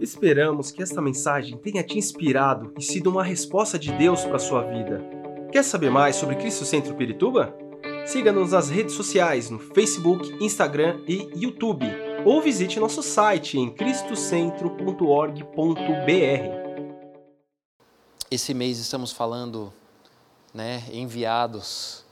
[0.00, 4.40] Esperamos que esta mensagem tenha te inspirado e sido uma resposta de Deus para a
[4.40, 5.02] sua vida.
[5.50, 7.56] Quer saber mais sobre Cristo Centro Pirituba?
[8.06, 11.86] Siga-nos nas redes sociais no Facebook, Instagram e YouTube,
[12.24, 16.68] ou visite nosso site em cristocentro.org.br.
[18.30, 19.72] Esse mês estamos falando,
[20.52, 22.04] né, enviados,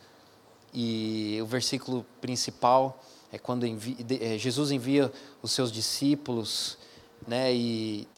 [0.73, 5.13] e o versículo principal é quando envi, é, Jesus envia
[5.43, 6.79] os seus discípulos,
[7.27, 8.09] né, e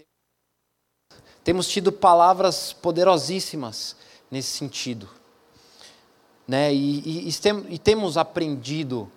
[1.45, 3.97] temos tido palavras poderosíssimas
[4.31, 5.19] nesse sentido
[6.49, 6.73] né?
[6.73, 9.13] E, e, e, temos aprendido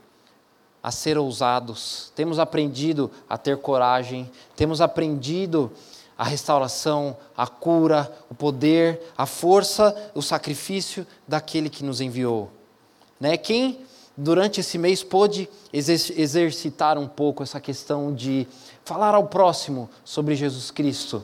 [0.83, 5.71] a ser ousados, temos aprendido a ter coragem, temos aprendido
[6.17, 12.51] a restauração, a cura, o poder, a força, o sacrifício daquele que nos enviou.
[13.17, 13.37] Né?
[13.37, 13.79] Quem
[14.17, 18.45] durante esse mês pôde exercitar um pouco essa questão de
[18.91, 21.23] falar ao próximo sobre Jesus Cristo?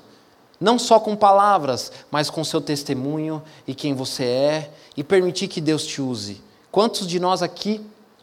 [0.58, 5.59] Não só com palavras, mas com seu testemunho e quem você é, e permitir que
[5.59, 6.42] Deus te use.
[6.72, 7.82] Quantos de nós aqui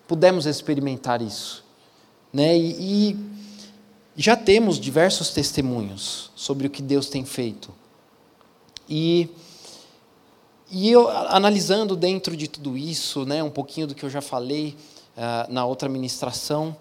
[0.08, 1.62] pudemos experimentar isso?
[2.32, 2.56] Né?
[2.56, 3.16] E, e
[4.16, 7.70] já temos diversos testemunhos sobre o que Deus tem feito.
[8.88, 9.28] E,
[10.70, 14.74] e eu, analisando dentro de tudo isso, né, um pouquinho do que eu já falei
[15.16, 16.74] uh, na outra ministração,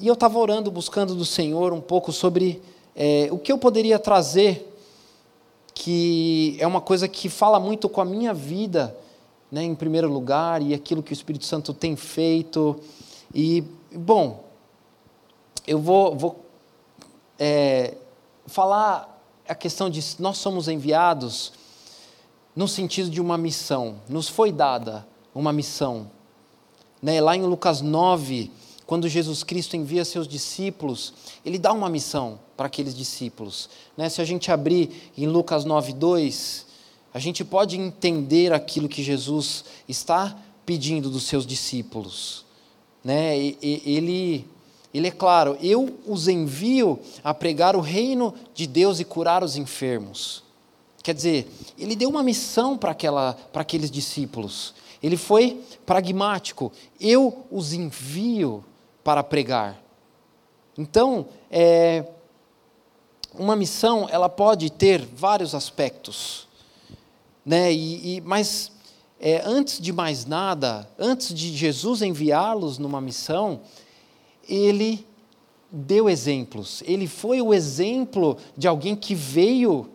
[0.00, 2.62] e eu estava orando, buscando do Senhor um pouco sobre
[2.94, 4.72] é, o que eu poderia trazer,
[5.74, 8.96] que é uma coisa que fala muito com a minha vida,
[9.50, 12.80] né, em primeiro lugar, e aquilo que o Espírito Santo tem feito.
[13.34, 13.64] E,
[13.94, 14.44] bom,
[15.66, 16.44] eu vou, vou
[17.38, 17.94] é,
[18.46, 19.10] falar
[19.48, 21.52] a questão de nós somos enviados
[22.54, 26.10] no sentido de uma missão, nos foi dada uma missão.
[27.02, 28.50] Né, lá em Lucas 9,
[28.86, 33.70] quando Jesus Cristo envia seus discípulos, ele dá uma missão para aqueles discípulos.
[33.96, 34.08] Né?
[34.08, 36.64] Se a gente abrir em Lucas 9,2,
[37.12, 42.44] a gente pode entender aquilo que Jesus está pedindo dos seus discípulos.
[43.02, 43.38] Né?
[43.62, 44.46] Ele,
[44.92, 49.56] ele é claro, eu os envio a pregar o reino de Deus e curar os
[49.56, 50.42] enfermos.
[51.02, 52.96] Quer dizer, ele deu uma missão para
[53.54, 54.74] aqueles discípulos.
[55.02, 56.72] Ele foi pragmático.
[56.98, 58.64] Eu os envio
[59.04, 59.80] para pregar.
[60.76, 62.04] Então, é,
[63.34, 66.48] uma missão ela pode ter vários aspectos,
[67.44, 67.72] né?
[67.72, 68.72] E, e mas
[69.20, 73.60] é, antes de mais nada, antes de Jesus enviá-los numa missão,
[74.48, 75.06] ele
[75.70, 76.82] deu exemplos.
[76.86, 79.90] Ele foi o exemplo de alguém que veio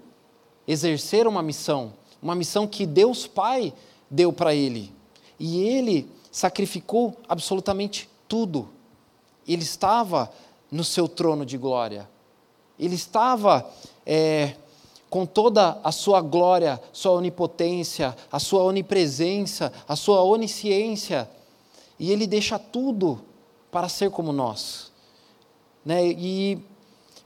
[0.67, 3.73] exercer uma missão, uma missão que Deus Pai
[4.09, 4.91] deu para ele.
[5.39, 8.69] E ele sacrificou absolutamente tudo
[9.53, 10.31] ele estava
[10.71, 12.07] no seu trono de glória.
[12.77, 13.69] Ele estava
[14.05, 14.55] é,
[15.09, 21.29] com toda a sua glória, sua onipotência, a sua onipresença, a sua onisciência.
[21.97, 23.21] E ele deixa tudo
[23.71, 24.91] para ser como nós.
[25.83, 26.09] Né?
[26.09, 26.59] E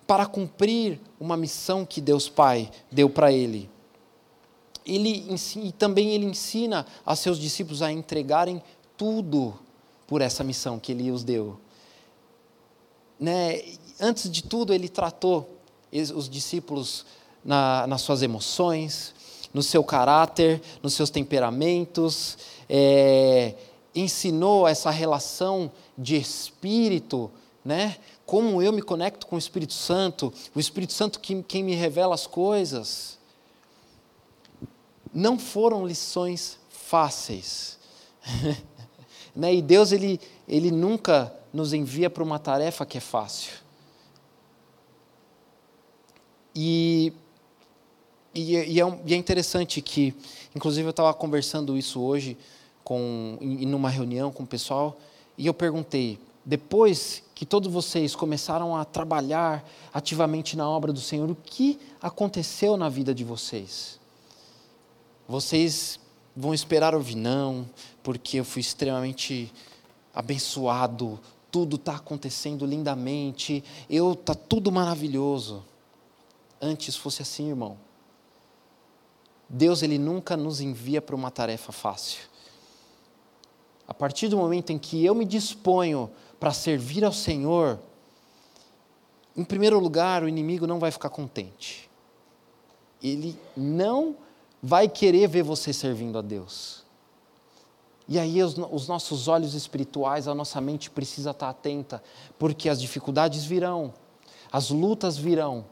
[0.07, 3.69] para cumprir uma missão que Deus Pai deu para ele.
[4.85, 8.61] Ele e também ele ensina a seus discípulos a entregarem
[8.97, 9.53] tudo
[10.07, 11.57] por essa missão que ele os deu
[13.23, 13.63] né,
[14.01, 15.57] antes de tudo, ele tratou
[16.13, 17.06] os discípulos
[17.41, 19.16] na, nas suas emoções,
[19.53, 23.56] no seu caráter, nos seus temperamentos, é,
[23.95, 27.31] ensinou essa relação de espírito,
[27.63, 27.95] né?
[28.25, 32.13] Como eu me conecto com o Espírito Santo, o Espírito Santo que, quem me revela
[32.13, 33.17] as coisas.
[35.13, 37.79] Não foram lições fáceis.
[39.34, 39.55] né?
[39.55, 43.53] E Deus, ele, ele nunca nos envia para uma tarefa que é fácil.
[46.56, 47.14] E,
[48.34, 50.16] e, e, é, e é, interessante que,
[50.56, 52.38] inclusive, eu estava conversando isso hoje
[52.84, 54.97] com, em, numa reunião com o pessoal,
[55.38, 61.30] e eu perguntei: depois que todos vocês começaram a trabalhar ativamente na obra do Senhor,
[61.30, 64.00] o que aconteceu na vida de vocês?
[65.28, 66.00] Vocês
[66.35, 67.67] vão esperar ouvir não,
[68.02, 69.52] porque eu fui extremamente
[70.14, 71.20] abençoado,
[71.53, 75.64] tudo está acontecendo lindamente, eu tá tudo maravilhoso.
[76.59, 77.78] Antes fosse assim, irmão.
[79.47, 82.23] Deus ele nunca nos envia para uma tarefa fácil.
[83.88, 86.09] A partir do momento em que eu me disponho
[86.40, 87.79] para servir ao Senhor,
[89.38, 91.88] em primeiro lugar, o inimigo não vai ficar contente.
[93.00, 94.16] Ele não
[94.59, 96.84] vai querer ver você servindo a Deus.
[98.08, 102.03] E aí os, os, nossos olhos espirituais, a nossa mente precisa estar atenta,
[102.38, 103.94] porque as dificuldades virão,
[104.52, 105.66] as lutas virão.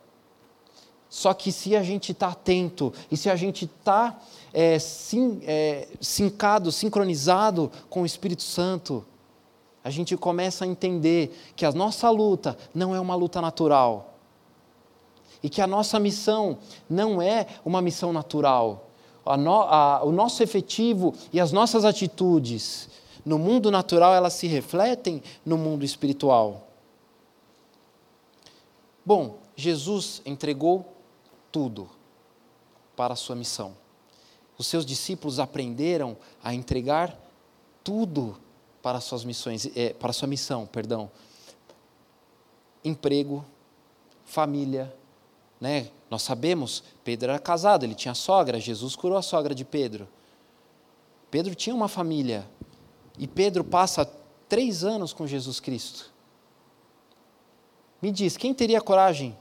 [1.10, 4.18] Só que se a gente está atento e se a gente está
[4.54, 9.06] é, sim, é, sincado, sincronizado com o Espírito Santo,
[9.83, 14.13] a gente começa a entender que a nossa luta não é uma luta natural.
[15.44, 18.91] E que a nossa missão não é uma missão natural.
[19.25, 22.89] A no, a, o nosso efetivo e as nossas atitudes
[23.25, 26.68] no mundo natural, elas se refletem no mundo espiritual.
[29.06, 30.85] Bom, Jesus entregou
[31.51, 31.89] tudo
[32.95, 33.75] para a sua missão.
[34.57, 37.18] Os seus discípulos aprenderam a entregar
[37.83, 38.38] tudo
[38.81, 41.09] para suas missões, é, para sua missão, perdão.
[42.83, 43.45] Emprego,
[44.25, 44.94] família,
[45.62, 45.90] né?
[46.10, 50.10] Nós sabemos, Pedro era casado, ele tinha sogra, Jesus curou a sogra de Pedro.
[51.30, 52.46] Pedro tinha uma família
[53.18, 54.04] e Pedro passa
[54.50, 56.12] três anos com Jesus Cristo.
[58.02, 59.38] Me diz, quem teria coragem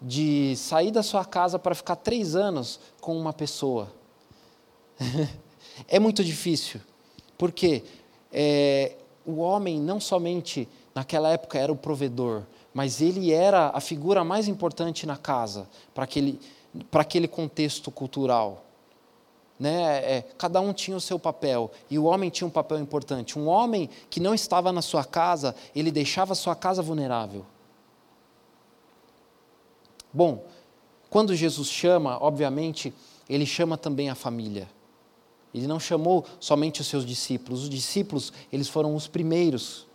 [0.00, 3.92] de sair da sua casa para ficar três anos com uma pessoa.
[5.86, 6.80] é muito difícil,
[7.36, 7.84] porque
[8.32, 12.44] é, o homem não somente naquela época era o provedor,
[12.78, 16.38] mas ele era a figura mais importante na casa, para aquele,
[16.92, 18.66] para aquele contexto cultural.
[19.58, 19.82] Né?
[20.18, 23.36] É, cada um tinha o seu papel e o homem tinha um papel importante.
[23.36, 27.44] Um homem que não estava na sua casa, ele deixava a sua casa vulnerável.
[30.12, 30.44] Bom,
[31.10, 32.94] quando Jesus chama, obviamente,
[33.28, 34.68] ele chama também a família.
[35.52, 37.64] Ele não chamou somente os seus discípulos.
[37.64, 39.87] Os discípulos, eles foram os primeiros.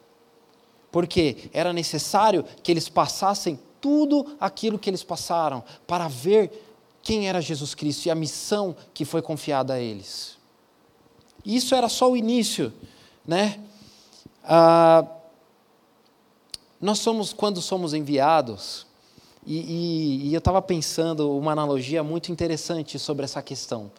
[0.93, 6.51] Porque era necessário que eles passassem tudo aquilo que eles passaram para ver
[7.01, 10.37] quem era Jesus Cristo e a missão que foi confiada a eles.
[11.43, 12.71] Isso era só o início,
[13.25, 13.59] né?
[14.43, 15.03] Ah,
[16.79, 18.85] nós somos, quando somos enviados,
[19.47, 23.91] e, e, e eu estava pensando uma analogia muito interessante sobre essa questão.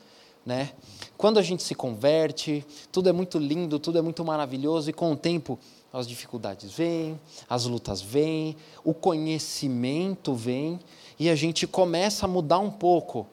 [0.47, 0.73] Né?
[1.17, 5.11] Quando a gente se converte, tudo é muito lindo, tudo é muito maravilhoso, e com
[5.11, 5.59] o tempo
[5.95, 10.81] as dificuldades vêm, as lutas vêm, o conhecimento vem,
[11.19, 13.27] e a gente começa a mudar um pouco.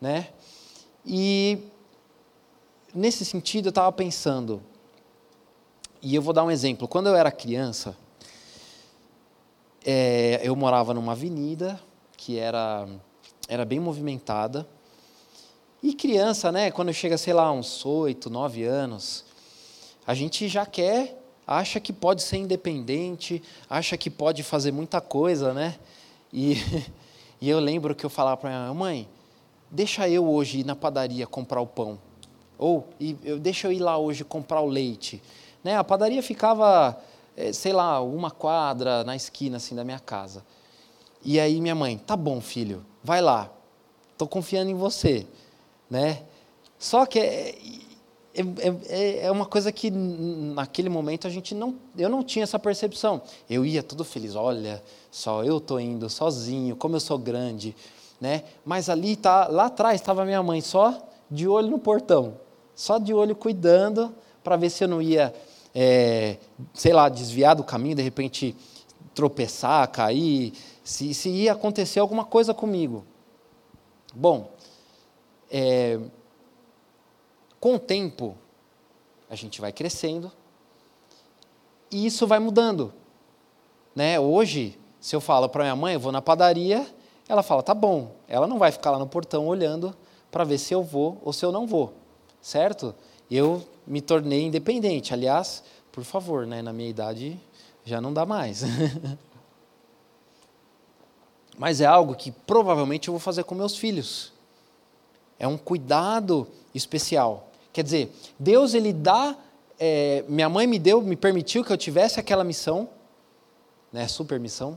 [0.00, 0.28] Né?
[1.04, 1.58] E
[2.94, 4.62] nesse sentido eu estava pensando,
[6.00, 6.88] e eu vou dar um exemplo.
[6.88, 7.94] Quando eu era criança,
[9.84, 11.78] é, eu morava numa avenida
[12.16, 12.88] que era,
[13.48, 14.66] era bem movimentada.
[15.82, 19.24] E criança, né, quando chega, sei lá, uns oito, nove anos,
[20.06, 21.17] a gente já quer,
[21.48, 25.78] acha que pode ser independente, acha que pode fazer muita coisa, né?
[26.30, 26.56] E,
[27.40, 29.08] e eu lembro que eu falava para minha mãe,
[29.70, 31.98] deixa eu hoje ir na padaria comprar o pão.
[32.58, 32.86] Ou
[33.40, 35.22] deixa eu ir lá hoje comprar o leite.
[35.64, 35.76] Né?
[35.76, 37.00] A padaria ficava
[37.34, 40.44] é, sei lá, uma quadra na esquina assim da minha casa.
[41.24, 43.50] E aí minha mãe, tá bom, filho, vai lá.
[44.12, 45.26] Estou confiando em você,
[45.88, 46.24] né?
[46.78, 47.87] Só que
[48.34, 52.42] é, é, é, é, uma coisa que naquele momento a gente não, eu não tinha
[52.42, 53.22] essa percepção.
[53.48, 57.74] Eu ia todo feliz, olha, só eu tô indo sozinho, como eu sou grande,
[58.20, 58.44] né?
[58.64, 60.98] Mas ali tá, lá atrás estava minha mãe só
[61.30, 62.34] de olho no portão,
[62.74, 65.34] só de olho cuidando para ver se eu não ia
[65.74, 66.38] é,
[66.74, 68.56] sei lá, desviar do caminho, de repente
[69.14, 70.52] tropeçar, cair,
[70.82, 73.04] se, se ia acontecer alguma coisa comigo.
[74.14, 74.50] Bom,
[75.50, 75.98] é,
[77.60, 78.36] com o tempo,
[79.28, 80.30] a gente vai crescendo
[81.90, 82.92] e isso vai mudando.
[83.94, 84.18] Né?
[84.18, 86.86] Hoje, se eu falo para minha mãe, eu vou na padaria,
[87.28, 88.12] ela fala, tá bom.
[88.26, 89.94] Ela não vai ficar lá no portão olhando
[90.30, 91.94] para ver se eu vou ou se eu não vou,
[92.40, 92.94] certo?
[93.30, 95.12] Eu me tornei independente.
[95.12, 97.38] Aliás, por favor, né, na minha idade
[97.84, 98.62] já não dá mais.
[101.58, 104.32] Mas é algo que provavelmente eu vou fazer com meus filhos.
[105.38, 107.47] É um cuidado especial.
[107.78, 109.38] Quer dizer, Deus ele dá,
[109.78, 112.88] é, minha mãe me deu, me permitiu que eu tivesse aquela missão,
[113.92, 114.76] né, super missão,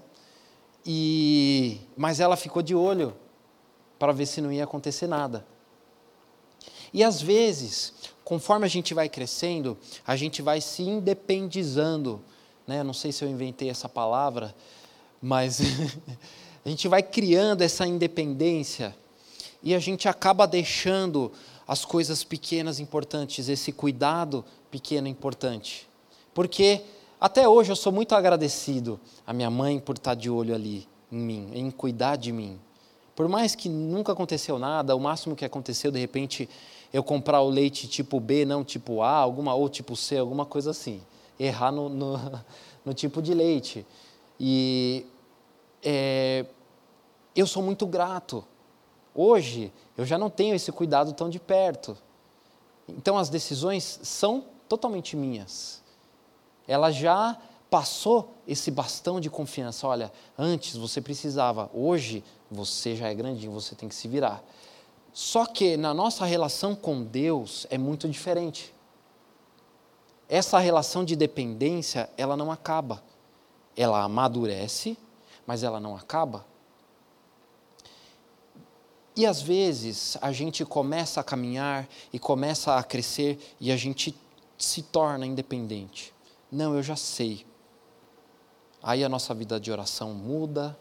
[0.85, 3.15] e mas ela ficou de olho
[3.97, 5.43] para ver se não ia acontecer nada.
[6.93, 7.91] E às vezes
[8.23, 12.21] conforme a gente vai crescendo, a gente vai se independizando.
[12.67, 12.83] Né?
[12.83, 14.53] Não sei se eu inventei essa palavra,
[15.19, 15.59] mas
[16.63, 18.95] a gente vai criando essa independência
[19.63, 21.31] e a gente acaba deixando
[21.71, 25.87] as coisas pequenas importantes, esse cuidado pequeno importante.
[26.33, 26.81] Porque
[27.17, 31.17] até hoje eu sou muito agradecido à minha mãe por estar de olho ali em
[31.17, 32.59] mim, em cuidar de mim.
[33.15, 36.49] Por mais que nunca aconteceu nada, o máximo que aconteceu, de repente,
[36.91, 40.71] eu comprar o leite tipo B, não tipo A, alguma ou tipo C, alguma coisa
[40.71, 41.01] assim.
[41.39, 42.19] Errar no, no,
[42.83, 43.85] no tipo de leite.
[44.37, 45.05] E,
[45.81, 46.45] é,
[47.33, 48.43] eu sou muito grato.
[49.15, 49.71] Hoje,
[50.01, 51.95] eu já não tenho esse cuidado tão de perto.
[52.87, 55.79] Então, as decisões são totalmente minhas.
[56.67, 57.37] Ela já
[57.69, 59.87] passou esse bastão de confiança.
[59.87, 64.43] Olha, antes você precisava, hoje você já é grandinho, você tem que se virar.
[65.13, 68.73] Só que na nossa relação com Deus é muito diferente.
[70.27, 73.03] Essa relação de dependência, ela não acaba.
[73.77, 74.97] Ela amadurece,
[75.45, 76.43] mas ela não acaba.
[79.15, 84.15] E às vezes a gente começa a caminhar e começa a crescer e a gente
[84.57, 86.13] se torna independente.
[86.51, 87.45] Não, eu já sei.
[88.81, 90.77] Aí a nossa vida de oração muda,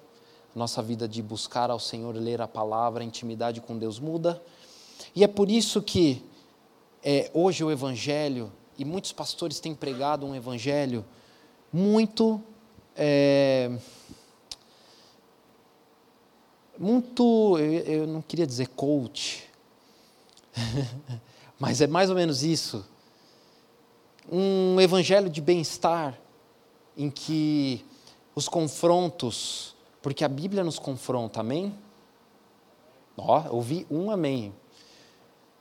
[0.54, 4.42] nossa vida de buscar ao Senhor, ler a palavra, a intimidade com Deus muda.
[5.14, 6.24] E é por isso que
[7.02, 11.04] é, hoje o Evangelho, e muitos pastores têm pregado um Evangelho
[11.72, 12.40] muito.
[12.96, 13.70] É,
[16.80, 19.48] muito, eu, eu não queria dizer coach,
[21.60, 22.84] mas é mais ou menos isso.
[24.30, 26.18] Um evangelho de bem-estar,
[26.96, 27.84] em que
[28.34, 31.74] os confrontos porque a Bíblia nos confronta, amém?
[33.16, 34.54] Ó, ouvi um amém.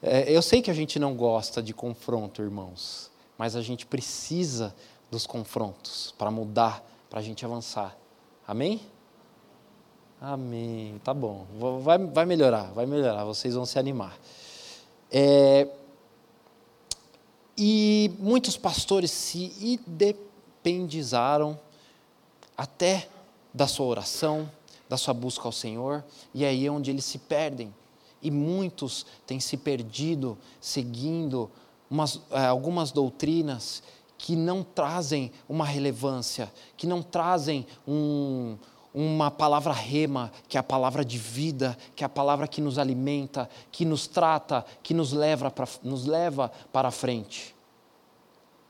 [0.02, 4.74] É, eu sei que a gente não gosta de confronto, irmãos, mas a gente precisa
[5.10, 7.96] dos confrontos para mudar, para a gente avançar.
[8.48, 8.80] Amém?
[10.20, 11.00] Amém.
[11.02, 11.46] Tá bom.
[11.82, 13.24] Vai, vai melhorar, vai melhorar.
[13.24, 14.18] Vocês vão se animar.
[15.10, 15.66] É,
[17.56, 21.58] e muitos pastores se independizaram
[22.56, 23.08] até
[23.52, 24.50] da sua oração,
[24.88, 27.74] da sua busca ao Senhor, e aí é onde eles se perdem.
[28.22, 31.50] E muitos têm se perdido seguindo
[31.90, 33.82] umas, é, algumas doutrinas
[34.18, 38.58] que não trazem uma relevância, que não trazem um,
[38.92, 42.78] uma palavra rema, que é a palavra de vida, que é a palavra que nos
[42.78, 47.54] alimenta, que nos trata, que nos leva para, nos leva para frente.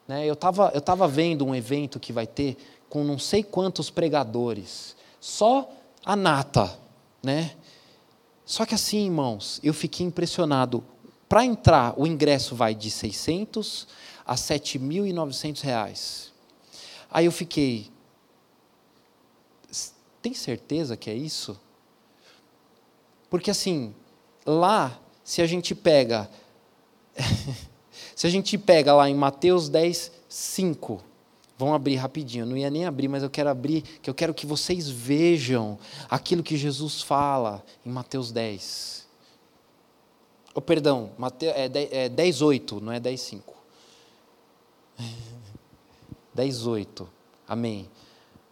[0.07, 0.27] Né?
[0.27, 2.57] Eu estava eu tava vendo um evento que vai ter
[2.89, 5.71] com não sei quantos pregadores, só
[6.05, 6.79] a nata,
[7.23, 7.53] né?
[8.45, 10.83] Só que assim, irmãos, eu fiquei impressionado.
[11.29, 13.87] Para entrar, o ingresso vai de 600
[14.27, 16.33] a 7.900 reais.
[17.09, 17.89] Aí eu fiquei,
[20.23, 21.59] tem certeza que é isso?
[23.29, 23.95] Porque assim,
[24.45, 26.29] lá, se a gente pega,
[28.15, 31.11] se a gente pega lá em Mateus 10, 5,
[31.61, 32.45] Vão abrir rapidinho.
[32.45, 35.79] Eu não ia nem abrir, mas eu quero abrir, que eu quero que vocês vejam
[36.09, 39.07] aquilo que Jesus fala em Mateus 10.
[40.55, 43.55] Oh, perdão, Mateus, é, 10, é 10, 8, não é 10, 5.
[46.33, 47.07] 10, 8.
[47.47, 47.91] Amém.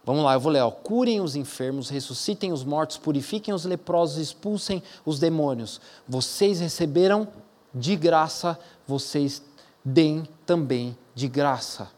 [0.09, 0.61] Vamos lá, eu vou ler.
[0.61, 0.71] Ó.
[0.71, 5.79] Curem os enfermos, ressuscitem os mortos, purifiquem os leprosos, expulsem os demônios.
[6.07, 7.27] Vocês receberam
[7.71, 9.43] de graça, vocês
[9.85, 11.91] deem também de graça.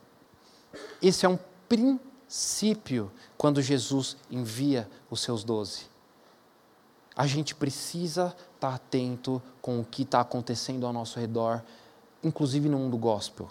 [1.01, 1.39] Esse é um
[1.69, 5.85] princípio quando Jesus envia os seus doze.
[7.15, 11.63] A gente precisa estar atento com o que está acontecendo ao nosso redor,
[12.21, 13.47] inclusive no mundo gospel.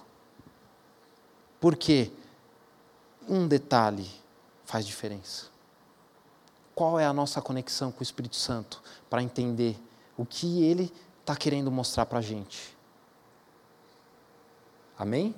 [1.58, 2.12] Porque
[3.26, 4.19] um detalhe
[4.70, 5.46] faz diferença.
[6.76, 9.76] Qual é a nossa conexão com o Espírito Santo para entender
[10.16, 12.76] o que ele está querendo mostrar para a gente?
[14.96, 15.34] Amém?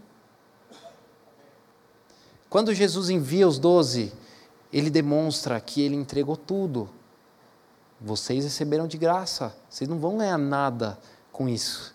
[2.51, 4.13] Quando Jesus envia os doze,
[4.71, 6.91] ele demonstra que ele entregou tudo.
[7.99, 10.99] Vocês receberam de graça, vocês não vão ganhar nada
[11.33, 11.95] com isso.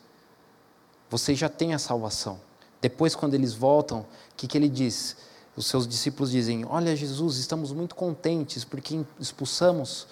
[1.07, 2.41] Vocês já têm a salvação.
[2.81, 5.15] Depois, quando eles voltam, o que, que ele diz?
[5.57, 10.07] Os seus discípulos dizem: Olha, Jesus, estamos muito contentes porque expulsamos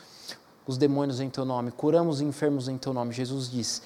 [0.65, 3.13] os demônios em teu nome, curamos os enfermos em teu nome.
[3.13, 3.83] Jesus diz: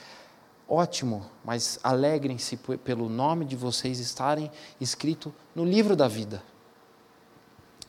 [0.67, 4.49] Ótimo, mas alegrem-se pelo nome de vocês estarem
[4.79, 6.41] escrito no livro da vida.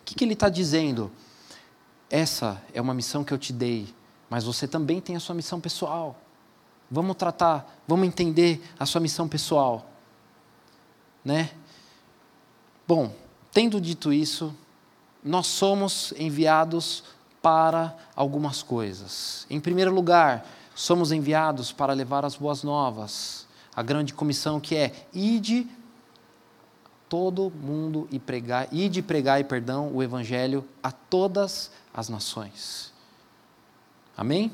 [0.00, 1.09] O que, que ele está dizendo?
[2.11, 3.95] Essa é uma missão que eu te dei,
[4.29, 6.19] mas você também tem a sua missão pessoal.
[6.91, 9.87] Vamos tratar, vamos entender a sua missão pessoal.
[11.25, 11.50] Né?
[12.89, 13.15] Bom,
[13.52, 14.54] tendo dito isso,
[15.23, 17.04] nós somos enviados
[17.42, 19.47] para algumas coisas.
[19.50, 25.07] Em primeiro lugar, somos enviados para levar as boas novas, a grande comissão que é
[25.12, 25.66] ide
[27.09, 32.92] todo mundo e pregar, ide pregar e perdão o evangelho a todas as nações.
[34.16, 34.52] Amém?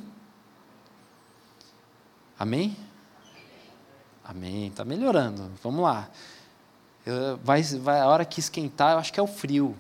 [2.38, 2.76] Amém?
[4.25, 4.69] Amém.
[4.69, 5.50] Está melhorando.
[5.62, 6.09] Vamos lá.
[7.45, 9.77] Vai, vai, a hora que esquentar, eu acho que é o frio.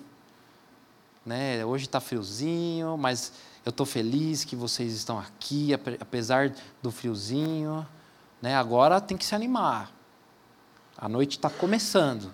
[1.24, 1.64] né?
[1.64, 3.32] Hoje está friozinho, mas
[3.64, 7.84] eu estou feliz que vocês estão aqui, apesar do friozinho.
[8.40, 8.54] Né?
[8.54, 9.90] Agora tem que se animar.
[10.96, 12.32] A noite está começando.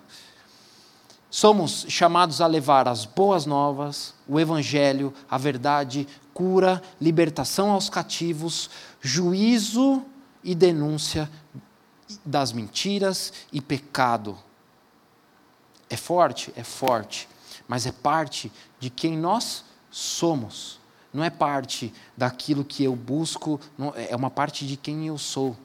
[1.27, 8.69] Somos chamados a levar as boas novas, o Evangelho, a verdade, cura, libertação aos cativos,
[9.01, 10.05] juízo
[10.43, 11.27] e denúncia
[12.23, 14.37] das mentiras e pecado.
[15.93, 16.51] É forte?
[16.55, 17.29] É forte,
[17.67, 20.79] mas é parte de quem nós somos.
[21.13, 23.61] Não é parte daquilo que eu busco,
[24.09, 25.55] é uma parte de quem eu sou.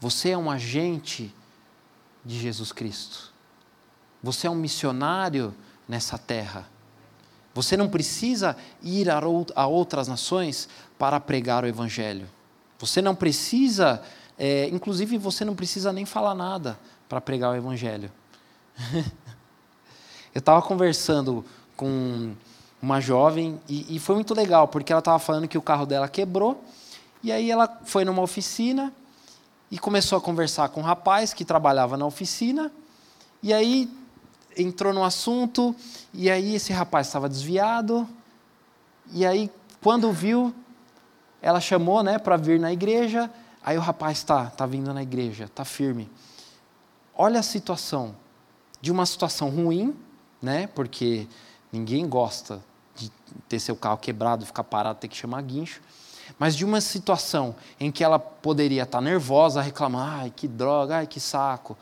[0.00, 1.32] Você é um agente
[2.24, 3.32] de Jesus Cristo.
[4.20, 5.54] Você é um missionário
[5.86, 6.68] nessa terra.
[7.54, 12.28] Você não precisa ir a outras nações para pregar o Evangelho.
[12.80, 14.02] Você não precisa,
[14.36, 16.76] é, inclusive, você não precisa nem falar nada
[17.08, 18.10] para pregar o Evangelho.
[20.34, 21.44] Eu estava conversando
[21.76, 22.34] com
[22.80, 26.08] uma jovem e, e foi muito legal, porque ela estava falando que o carro dela
[26.08, 26.62] quebrou,
[27.22, 28.92] e aí ela foi numa oficina
[29.70, 32.70] e começou a conversar com um rapaz que trabalhava na oficina,
[33.42, 33.90] e aí
[34.56, 35.74] entrou no assunto,
[36.14, 38.08] e aí esse rapaz estava desviado,
[39.12, 39.50] e aí
[39.82, 40.54] quando viu,
[41.40, 43.30] ela chamou né, para vir na igreja,
[43.62, 46.10] aí o rapaz está tá vindo na igreja, está firme.
[47.14, 48.14] Olha a situação,
[48.80, 49.96] de uma situação ruim,
[50.40, 51.26] né, porque
[51.72, 52.62] ninguém gosta
[52.94, 53.10] de
[53.48, 55.80] ter seu carro quebrado, ficar parado, ter que chamar guincho,
[56.38, 61.06] mas de uma situação em que ela poderia estar nervosa, reclamar, ai que droga, ai
[61.06, 61.76] que saco.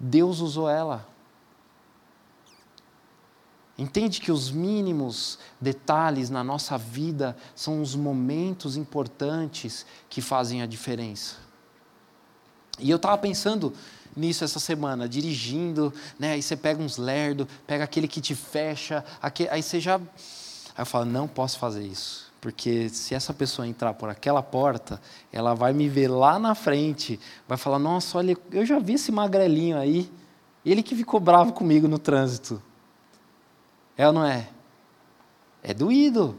[0.00, 1.06] Deus usou ela
[3.76, 10.66] Entende que os mínimos detalhes na nossa vida são os momentos importantes que fazem a
[10.66, 11.36] diferença.
[12.78, 13.72] E eu estava pensando
[14.16, 16.32] nisso essa semana, dirigindo, né?
[16.32, 19.96] Aí você pega uns lerdo, pega aquele que te fecha, aquele, aí você já.
[19.96, 20.02] Aí
[20.78, 22.32] eu falo, não posso fazer isso.
[22.44, 25.00] Porque se essa pessoa entrar por aquela porta,
[25.32, 29.10] ela vai me ver lá na frente, vai falar: Nossa, olha, eu já vi esse
[29.10, 30.12] magrelinho aí,
[30.62, 32.62] ele que ficou bravo comigo no trânsito.
[33.96, 34.48] É ou não é?
[35.62, 36.38] É doído.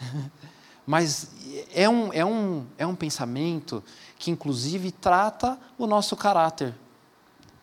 [0.84, 1.30] Mas
[1.72, 3.82] é um, é, um, é um pensamento
[4.18, 6.74] que, inclusive, trata o nosso caráter.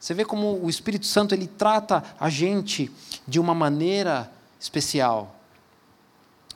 [0.02, 2.92] Você vê como o Espírito Santo ele trata a gente
[3.26, 5.36] de uma maneira especial.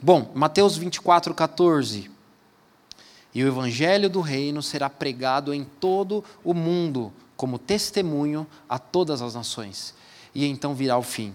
[0.01, 2.11] Bom, Mateus 24, 14.
[3.33, 9.21] E o evangelho do reino será pregado em todo o mundo como testemunho a todas
[9.21, 9.93] as nações.
[10.33, 11.33] E então virá o fim.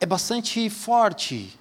[0.00, 1.56] é bastante forte,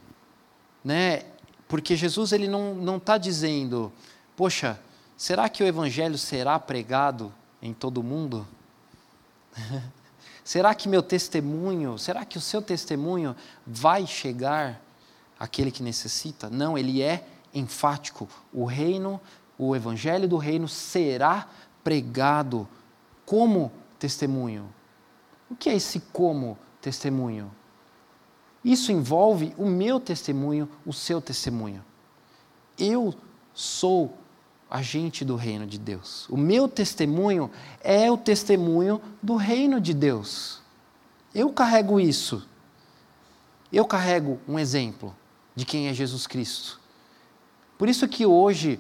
[0.84, 1.25] né?
[1.67, 3.91] Porque Jesus ele não está dizendo,
[4.36, 4.79] poxa,
[5.19, 8.47] será que o evangelho será pregado em todo o mundo?
[10.45, 13.36] será que meu testemunho, será que o seu testemunho
[13.67, 14.82] vai chegar
[15.38, 16.49] àquele que necessita?
[16.49, 18.29] Não, ele é enfático.
[18.53, 19.19] O reino,
[19.58, 21.49] o evangelho do reino será
[21.84, 22.65] pregado
[23.25, 24.73] como testemunho.
[25.51, 27.51] O que é esse como testemunho?
[28.63, 31.84] Isso envolve o meu testemunho, o seu testemunho.
[32.77, 33.13] Eu
[33.53, 34.17] sou
[34.69, 36.27] agente do reino de Deus.
[36.29, 37.49] O meu testemunho
[37.82, 40.62] é o testemunho do reino de Deus.
[41.34, 42.47] Eu carrego isso.
[43.71, 45.15] Eu carrego um exemplo
[45.55, 46.79] de quem é Jesus Cristo.
[47.77, 48.79] Por isso que hoje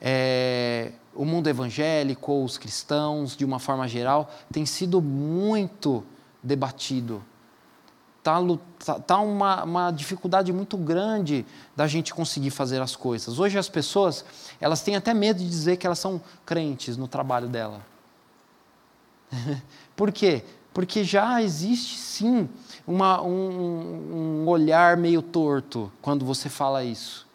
[0.00, 6.04] é, o mundo evangélico ou os cristãos, de uma forma geral, tem sido muito
[6.42, 7.24] debatido
[8.20, 8.38] Está
[8.84, 13.38] tá, tá uma, uma dificuldade muito grande da gente conseguir fazer as coisas.
[13.38, 14.24] Hoje as pessoas,
[14.60, 17.80] elas têm até medo de dizer que elas são crentes no trabalho dela.
[19.96, 20.44] Por quê?
[20.74, 22.48] Porque já existe sim
[22.86, 27.26] uma, um, um olhar meio torto quando você fala isso.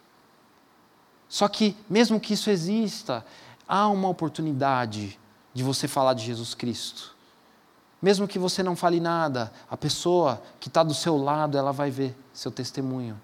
[1.28, 3.26] Só que, mesmo que isso exista,
[3.66, 5.18] há uma oportunidade
[5.52, 7.15] de você falar de Jesus Cristo.
[8.00, 11.90] Mesmo que você não fale nada, a pessoa que está do seu lado, ela vai
[11.90, 13.20] ver seu testemunho.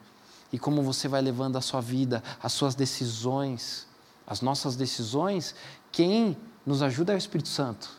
[0.53, 3.87] E como você vai levando a sua vida, as suas decisões,
[4.27, 5.55] as nossas decisões,
[5.91, 7.91] quem nos ajuda é o Espírito Santo.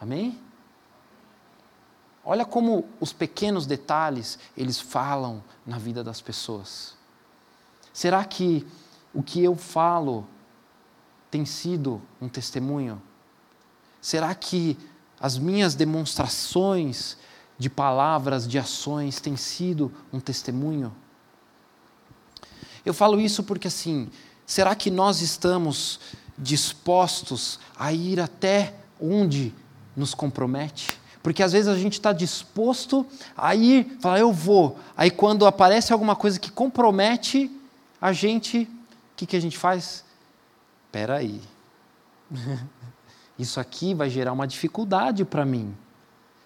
[0.00, 0.40] Amém?
[2.24, 6.94] Olha como os pequenos detalhes, eles falam na vida das pessoas.
[7.92, 8.66] Será que
[9.12, 10.26] o que eu falo
[11.30, 13.00] tem sido um testemunho?
[14.00, 14.78] Será que
[15.20, 17.16] as minhas demonstrações
[17.58, 20.94] de palavras, de ações, têm sido um testemunho?
[22.84, 24.10] Eu falo isso porque, assim,
[24.46, 26.00] será que nós estamos
[26.38, 29.54] dispostos a ir até onde
[29.94, 30.98] nos compromete?
[31.22, 33.06] Porque às vezes a gente está disposto
[33.36, 34.78] a ir, falar, eu vou.
[34.96, 37.50] Aí quando aparece alguma coisa que compromete
[38.00, 38.68] a gente, o
[39.16, 40.02] que, que a gente faz?
[40.86, 41.42] Espera aí.
[43.40, 45.74] Isso aqui vai gerar uma dificuldade para mim.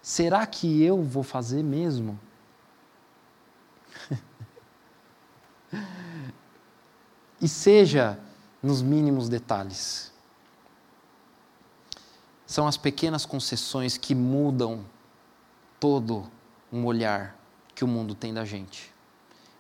[0.00, 2.20] Será que eu vou fazer mesmo?
[7.42, 8.16] e seja
[8.62, 10.12] nos mínimos detalhes.
[12.46, 14.85] São as pequenas concessões que mudam
[15.80, 16.30] todo
[16.72, 17.37] um olhar
[17.74, 18.94] que o mundo tem da gente.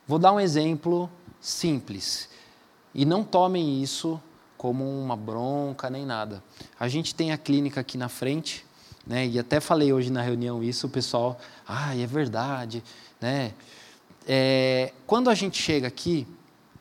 [0.06, 2.28] Vou dar um exemplo simples.
[2.94, 4.22] E não tomem isso
[4.64, 6.42] como uma bronca nem nada.
[6.80, 8.64] A gente tem a clínica aqui na frente,
[9.06, 9.26] né?
[9.26, 12.82] E até falei hoje na reunião isso, o pessoal, ah, é verdade,
[13.20, 13.52] né?
[14.26, 16.26] É, quando a gente chega aqui,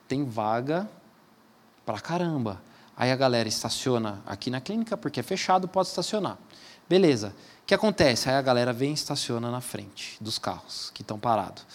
[0.08, 0.89] tem vaga
[1.86, 2.62] pra caramba.
[2.96, 6.38] Aí a galera estaciona aqui na clínica, porque é fechado, pode estacionar.
[6.88, 7.36] Beleza.
[7.63, 8.30] O que acontece?
[8.30, 11.65] Aí a galera vem e estaciona na frente dos carros que estão parados.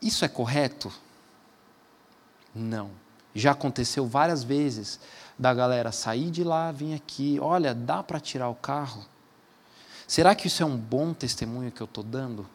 [0.00, 0.90] Isso é correto?
[2.54, 3.03] Não.
[3.34, 5.00] Já aconteceu várias vezes
[5.38, 9.04] da galera sair de lá, vir aqui, olha, dá para tirar o carro?
[10.06, 12.46] Será que isso é um bom testemunho que eu estou dando?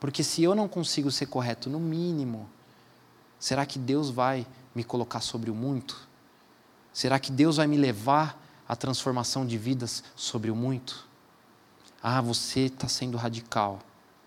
[0.00, 2.48] Porque se eu não consigo ser correto no mínimo,
[3.38, 6.08] será que Deus vai me colocar sobre o muito?
[6.92, 11.06] Será que Deus vai me levar à transformação de vidas sobre o muito?
[12.02, 13.80] Ah, você está sendo radical.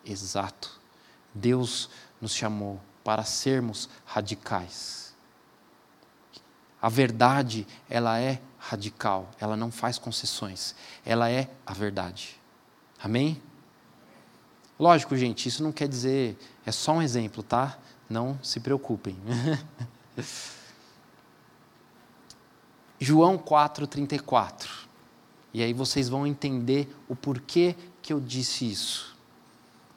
[0.05, 0.79] Exato.
[1.33, 5.06] Deus nos chamou para sermos radicais.
[6.81, 12.39] A verdade, ela é radical, ela não faz concessões, ela é a verdade.
[13.01, 13.41] Amém?
[14.79, 17.77] Lógico, gente, isso não quer dizer, é só um exemplo, tá?
[18.09, 19.17] Não se preocupem.
[22.99, 24.87] João 4,34.
[25.53, 29.15] E aí vocês vão entender o porquê que eu disse isso.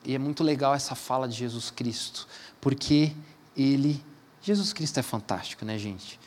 [0.05, 2.27] E é muito legal essa fala de Jesus Cristo,
[2.61, 3.14] porque
[3.57, 4.03] ele.
[4.43, 6.19] Jesus Cristo é fantástico, né, gente?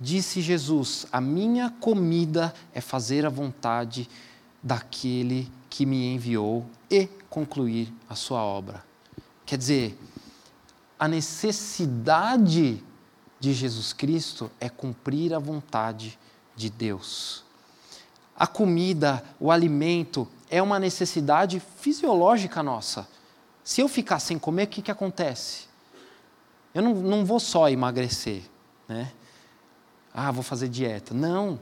[0.00, 4.08] Disse Jesus: A minha comida é fazer a vontade
[4.62, 8.84] daquele que me enviou e concluir a sua obra.
[9.44, 9.98] Quer dizer,
[10.98, 12.82] a necessidade
[13.40, 16.18] de Jesus Cristo é cumprir a vontade
[16.54, 17.44] de Deus.
[18.36, 23.08] A comida, o alimento, é uma necessidade fisiológica nossa.
[23.64, 25.64] Se eu ficar sem comer, o que, que acontece?
[26.74, 28.42] Eu não, não vou só emagrecer,
[28.88, 29.12] né?
[30.14, 31.14] Ah, vou fazer dieta.
[31.14, 31.60] Não.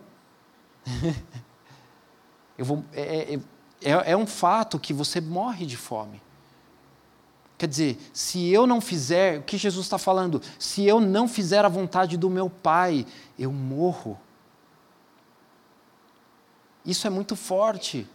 [2.59, 3.41] eu vou, é, é,
[3.83, 6.21] é, é um fato que você morre de fome.
[7.57, 10.41] Quer dizer, se eu não fizer, o que Jesus está falando?
[10.59, 13.07] Se eu não fizer a vontade do meu Pai,
[13.39, 14.19] eu morro.
[16.85, 18.09] Isso é muito forte,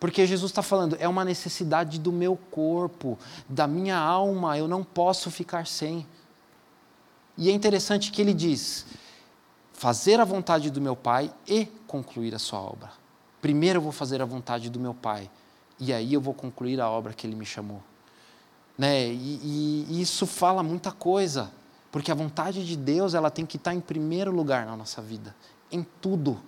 [0.00, 4.82] porque Jesus está falando, é uma necessidade do meu corpo, da minha alma, eu não
[4.82, 6.06] posso ficar sem.
[7.36, 8.86] E é interessante que ele diz:
[9.78, 12.90] fazer a vontade do meu Pai e concluir a sua obra.
[13.40, 15.30] Primeiro eu vou fazer a vontade do meu Pai,
[15.78, 17.80] e aí eu vou concluir a obra que ele me chamou.
[18.76, 19.06] Né?
[19.06, 21.52] E, e, isso fala muita coisa,
[21.92, 25.32] porque a vontade de Deus ela tem que estar em primeiro lugar na nossa vida,
[25.70, 26.42] em tudo.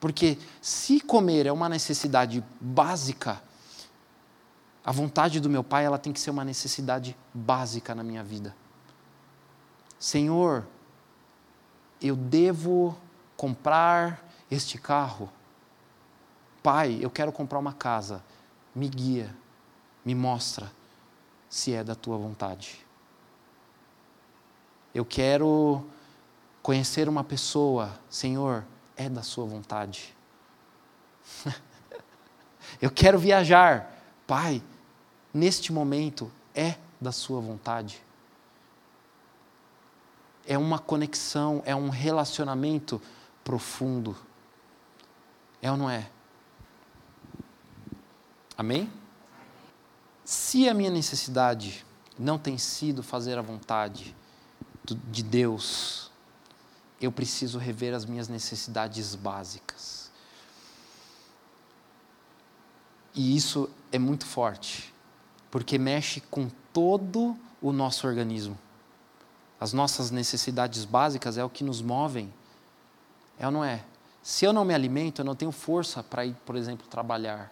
[0.00, 3.42] Porque se comer é uma necessidade básica,
[4.82, 8.56] a vontade do meu Pai ela tem que ser uma necessidade básica na minha vida.
[9.98, 10.66] Senhor,
[12.04, 12.96] eu devo
[13.36, 15.30] comprar este carro.
[16.62, 18.22] Pai, eu quero comprar uma casa.
[18.74, 19.34] Me guia,
[20.04, 20.70] me mostra
[21.48, 22.84] se é da tua vontade.
[24.94, 25.84] Eu quero
[26.62, 28.64] conhecer uma pessoa, Senhor,
[28.96, 30.14] é da sua vontade.
[32.80, 33.92] Eu quero viajar,
[34.26, 34.62] Pai,
[35.32, 38.02] neste momento é da sua vontade.
[40.46, 43.00] É uma conexão, é um relacionamento
[43.42, 44.16] profundo.
[45.60, 46.10] É ou não é?
[48.56, 48.90] Amém?
[50.24, 51.84] Se a minha necessidade
[52.18, 54.14] não tem sido fazer a vontade
[55.10, 56.10] de Deus,
[57.00, 60.10] eu preciso rever as minhas necessidades básicas.
[63.14, 64.92] E isso é muito forte,
[65.50, 68.58] porque mexe com todo o nosso organismo.
[69.64, 72.30] As nossas necessidades básicas é o que nos movem.
[73.38, 73.82] É ou não é?
[74.22, 77.50] Se eu não me alimento, eu não tenho força para ir, por exemplo, trabalhar.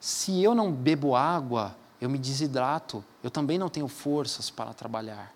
[0.00, 5.32] Se eu não bebo água, eu me desidrato, eu também não tenho forças para trabalhar.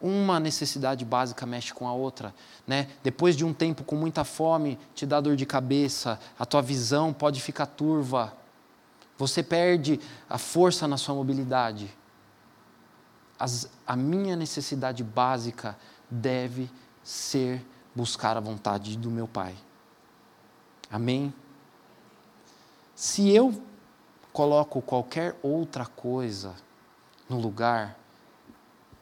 [0.00, 2.34] Uma necessidade básica mexe com a outra.
[2.66, 2.88] Né?
[3.02, 7.12] Depois de um tempo com muita fome, te dá dor de cabeça, a tua visão
[7.12, 8.32] pode ficar turva.
[9.18, 11.94] Você perde a força na sua mobilidade.
[13.38, 15.76] As, a minha necessidade básica
[16.10, 16.70] deve
[17.02, 19.54] ser buscar a vontade do meu Pai.
[20.90, 21.32] Amém?
[22.94, 23.62] Se eu
[24.32, 26.54] coloco qualquer outra coisa
[27.28, 27.98] no lugar,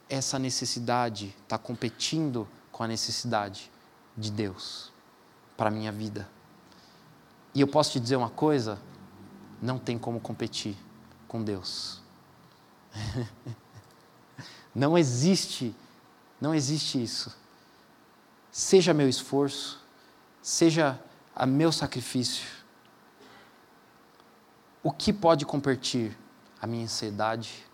[0.09, 3.70] essa necessidade está competindo com a necessidade
[4.16, 4.92] de Deus
[5.57, 6.29] para a minha vida.
[7.55, 8.81] E eu posso te dizer uma coisa:
[9.62, 10.77] não tem como competir
[11.29, 12.03] com Deus.
[14.74, 15.74] não existe,
[16.40, 17.34] não existe isso.
[18.50, 19.80] Seja meu esforço,
[20.42, 20.98] seja
[21.34, 22.46] a meu sacrifício,
[24.82, 26.16] o que pode competir?
[26.60, 27.64] A minha ansiedade,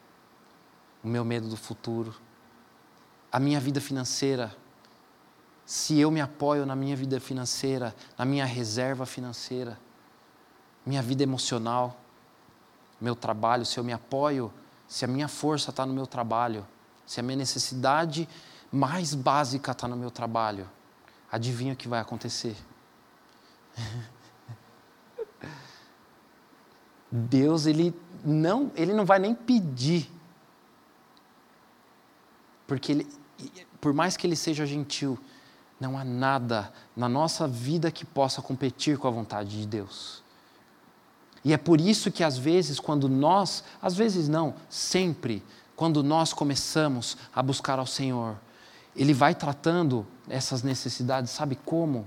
[1.02, 2.14] o meu medo do futuro,
[3.32, 4.54] a minha vida financeira.
[5.64, 9.78] Se eu me apoio na minha vida financeira, na minha reserva financeira,
[10.84, 12.00] minha vida emocional,
[13.00, 14.52] meu trabalho, se eu me apoio,
[14.86, 16.66] se a minha força está no meu trabalho,
[17.06, 18.28] se a minha necessidade
[18.70, 20.68] mais básica está no meu trabalho,
[21.30, 22.56] adivinha o que vai acontecer?
[27.10, 27.92] Deus, ele
[28.24, 30.08] não, ele não vai nem pedir.
[32.66, 33.08] Porque ele,
[33.80, 35.18] por mais que ele seja gentil,
[35.80, 40.22] não há nada na nossa vida que possa competir com a vontade de Deus.
[41.44, 45.42] E é por isso que às vezes, quando nós, às vezes não, sempre,
[45.80, 48.36] quando nós começamos a buscar ao Senhor,
[48.94, 52.06] Ele vai tratando essas necessidades, sabe como?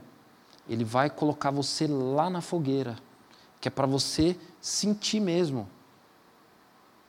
[0.70, 2.96] Ele vai colocar você lá na fogueira,
[3.60, 5.68] que é para você sentir mesmo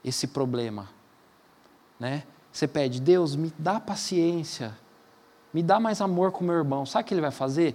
[0.03, 0.89] esse problema,
[2.01, 2.23] né?
[2.51, 4.75] Você pede, Deus, me dá paciência,
[5.53, 6.87] me dá mais amor com meu irmão.
[6.87, 7.75] Sabe o que ele vai fazer?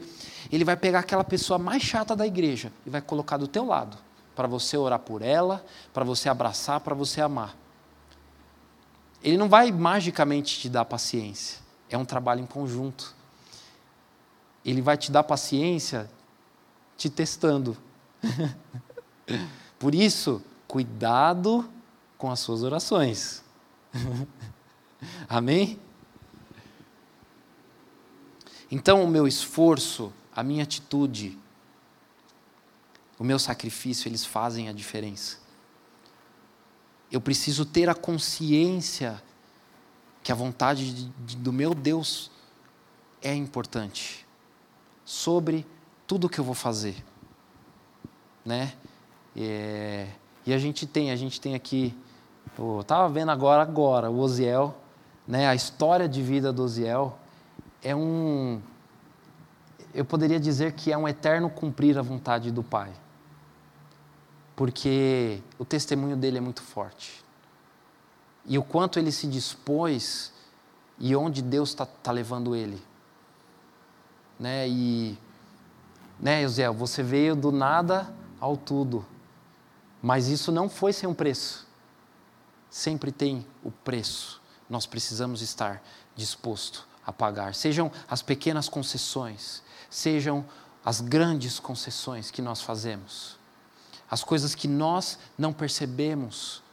[0.52, 4.00] Ele vai pegar aquela pessoa mais chata da igreja e vai colocar do teu lado,
[4.36, 7.56] para você orar por ela, para você abraçar, para você amar.
[9.24, 13.16] Ele não vai magicamente te dar paciência, é um trabalho em conjunto.
[14.64, 16.10] Ele vai te dar paciência
[17.00, 17.78] te testando.
[19.80, 21.68] Por isso, cuidado
[22.18, 23.44] com as suas orações.
[25.28, 25.80] Amém?
[28.70, 31.40] Então, o meu esforço, a minha atitude,
[33.18, 35.38] o meu sacrifício, eles fazem a diferença.
[37.12, 39.22] Eu preciso ter a consciência
[40.22, 42.30] que a vontade de, de, do meu Deus
[43.22, 44.26] é importante
[45.04, 45.66] sobre
[46.06, 47.04] tudo que eu vou fazer,
[48.46, 48.74] né?
[49.36, 50.08] É,
[50.46, 51.96] e a gente tem, a gente tem aqui,
[52.58, 54.76] eu estava vendo agora, agora, o Oziel,
[55.28, 55.48] né?
[55.48, 57.18] A história de vida do Oziel
[57.82, 58.62] é um,
[59.94, 62.92] eu poderia dizer que é um eterno cumprir a vontade do Pai,
[64.60, 67.24] porque o testemunho dele é muito forte
[68.46, 70.34] e o quanto ele se dispôs
[70.98, 72.90] e onde Deus está tá levando ele
[74.40, 74.68] né?
[74.68, 75.18] E,
[76.20, 79.06] né, José, você veio do nada ao tudo,
[80.02, 81.68] mas isso não foi sem um preço.
[82.70, 84.42] Sempre tem o preço.
[84.70, 85.84] Nós precisamos estar
[86.16, 87.54] disposto a pagar.
[87.54, 90.46] Sejam as pequenas concessões, sejam
[90.86, 93.39] as grandes concessões que nós fazemos.
[94.10, 96.64] As coisas que nós não percebemos,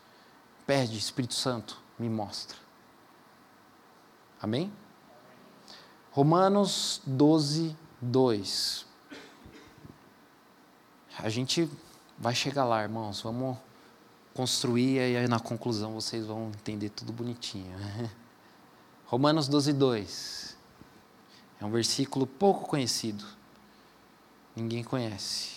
[0.66, 2.56] pede, Espírito Santo, me mostra.
[4.40, 4.72] Amém?
[6.10, 8.86] Romanos 12, 2.
[11.18, 11.68] A gente
[12.18, 13.20] vai chegar lá, irmãos.
[13.20, 13.58] Vamos
[14.34, 17.76] construir e aí na conclusão vocês vão entender tudo bonitinho.
[19.06, 20.56] Romanos 12, 2.
[21.60, 23.24] É um versículo pouco conhecido.
[24.54, 25.55] Ninguém conhece.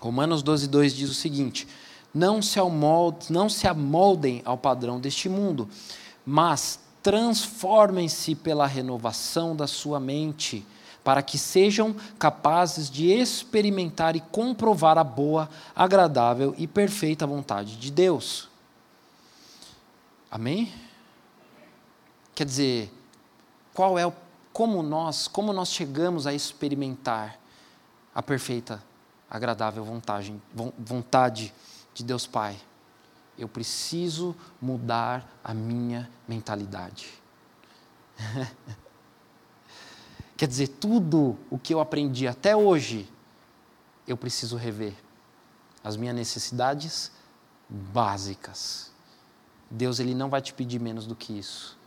[0.00, 1.66] Romanos 12, 2 diz o seguinte:
[2.12, 5.68] não se, amoldem, não se amoldem ao padrão deste mundo,
[6.24, 10.64] mas transformem-se pela renovação da sua mente,
[11.04, 17.90] para que sejam capazes de experimentar e comprovar a boa, agradável e perfeita vontade de
[17.90, 18.48] Deus.
[20.30, 20.72] Amém?
[22.34, 22.92] Quer dizer,
[23.72, 24.12] qual é o,
[24.52, 27.38] como nós, como nós chegamos a experimentar
[28.14, 28.82] a perfeita,
[29.30, 30.34] agradável vontade,
[30.78, 31.54] vontade
[31.94, 32.56] de Deus Pai?
[33.38, 37.08] eu preciso mudar a minha mentalidade.
[40.36, 43.08] Quer dizer, tudo o que eu aprendi até hoje,
[44.06, 44.94] eu preciso rever.
[45.82, 47.12] As minhas necessidades
[47.68, 48.90] básicas.
[49.70, 51.78] Deus ele não vai te pedir menos do que isso.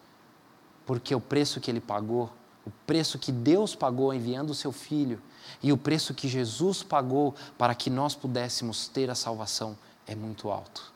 [0.86, 2.32] Porque o preço que ele pagou,
[2.66, 5.22] o preço que Deus pagou enviando o seu filho,
[5.62, 10.50] e o preço que Jesus pagou para que nós pudéssemos ter a salvação é muito
[10.50, 10.92] alto.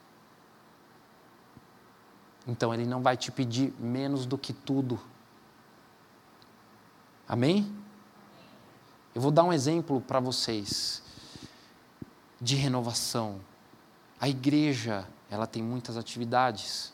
[2.48, 5.00] Então ele não vai te pedir menos do que tudo.
[7.28, 7.72] Amém?
[9.16, 11.02] Eu vou dar um exemplo para vocês
[12.40, 13.40] de renovação.
[14.20, 16.94] A igreja, ela tem muitas atividades.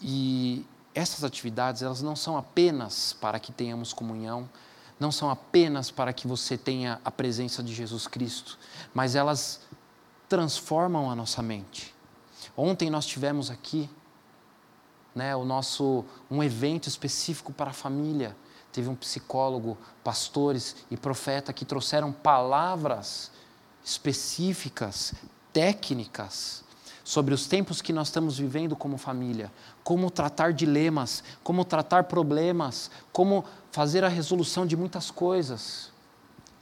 [0.00, 4.48] E essas atividades, elas não são apenas para que tenhamos comunhão,
[4.98, 8.58] não são apenas para que você tenha a presença de Jesus Cristo,
[8.92, 9.60] mas elas
[10.28, 11.94] transformam a nossa mente.
[12.56, 13.90] Ontem nós tivemos aqui
[15.14, 18.36] né, o nosso um evento específico para a família.
[18.72, 23.30] Teve um psicólogo, pastores e profeta que trouxeram palavras
[23.84, 25.14] específicas,
[25.52, 26.63] técnicas
[27.04, 29.52] sobre os tempos que nós estamos vivendo como família,
[29.84, 35.92] como tratar dilemas, como tratar problemas, como fazer a resolução de muitas coisas.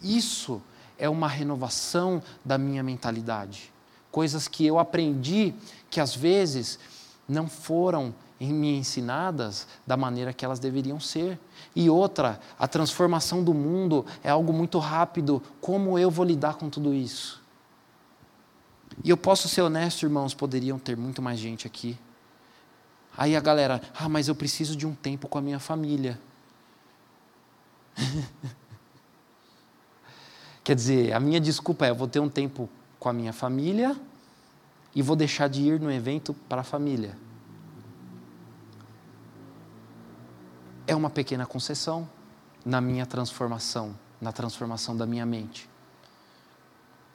[0.02, 0.60] Isso
[0.98, 3.72] é uma renovação da minha mentalidade.
[4.10, 5.54] Coisas que eu aprendi
[5.88, 6.78] que às vezes
[7.28, 11.38] não foram me ensinadas da maneira que elas deveriam ser.
[11.76, 15.42] E outra, a transformação do mundo é algo muito rápido.
[15.60, 17.41] Como eu vou lidar com tudo isso?
[19.02, 21.98] E eu posso ser honesto, irmãos, poderiam ter muito mais gente aqui.
[23.16, 26.18] Aí a galera, ah, mas eu preciso de um tempo com a minha família.
[30.64, 33.96] Quer dizer, a minha desculpa é: eu vou ter um tempo com a minha família
[34.94, 37.16] e vou deixar de ir no evento para a família.
[40.86, 42.08] É uma pequena concessão
[42.64, 45.68] na minha transformação, na transformação da minha mente.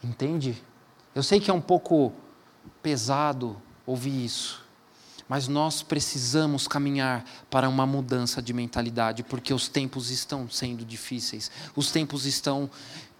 [0.03, 0.61] Entende?
[1.17, 2.13] Eu sei que é um pouco
[2.79, 4.63] pesado ouvir isso,
[5.27, 11.49] mas nós precisamos caminhar para uma mudança de mentalidade, porque os tempos estão sendo difíceis,
[11.75, 12.69] os tempos estão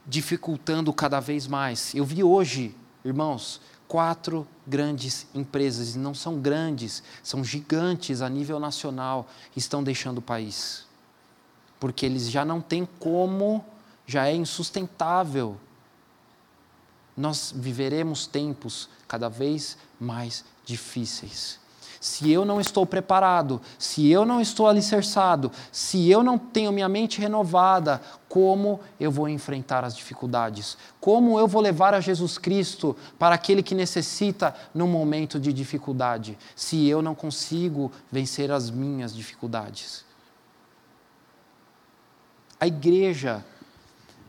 [0.05, 1.95] dificultando cada vez mais.
[1.95, 8.59] Eu vi hoje, irmãos, quatro grandes empresas, e não são grandes, são gigantes a nível
[8.59, 10.85] nacional, estão deixando o país.
[11.79, 13.65] Porque eles já não têm como,
[14.05, 15.57] já é insustentável
[17.17, 21.59] nós viveremos tempos cada vez mais difíceis.
[21.99, 26.87] Se eu não estou preparado, se eu não estou alicerçado, se eu não tenho minha
[26.87, 27.99] mente renovada,
[28.29, 30.77] como eu vou enfrentar as dificuldades?
[30.99, 36.37] Como eu vou levar a Jesus Cristo para aquele que necessita no momento de dificuldade,
[36.55, 40.05] se eu não consigo vencer as minhas dificuldades?
[42.59, 43.43] A igreja,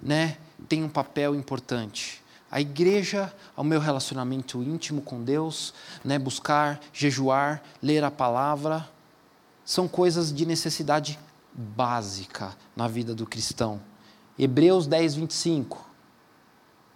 [0.03, 6.81] né, tem um papel importante a igreja, ao meu relacionamento íntimo com Deus, né, buscar,
[6.93, 8.89] jejuar, ler a palavra,
[9.65, 11.19] são coisas de necessidade
[11.53, 13.81] básica na vida do cristão.
[14.39, 15.87] Hebreus 10, 25.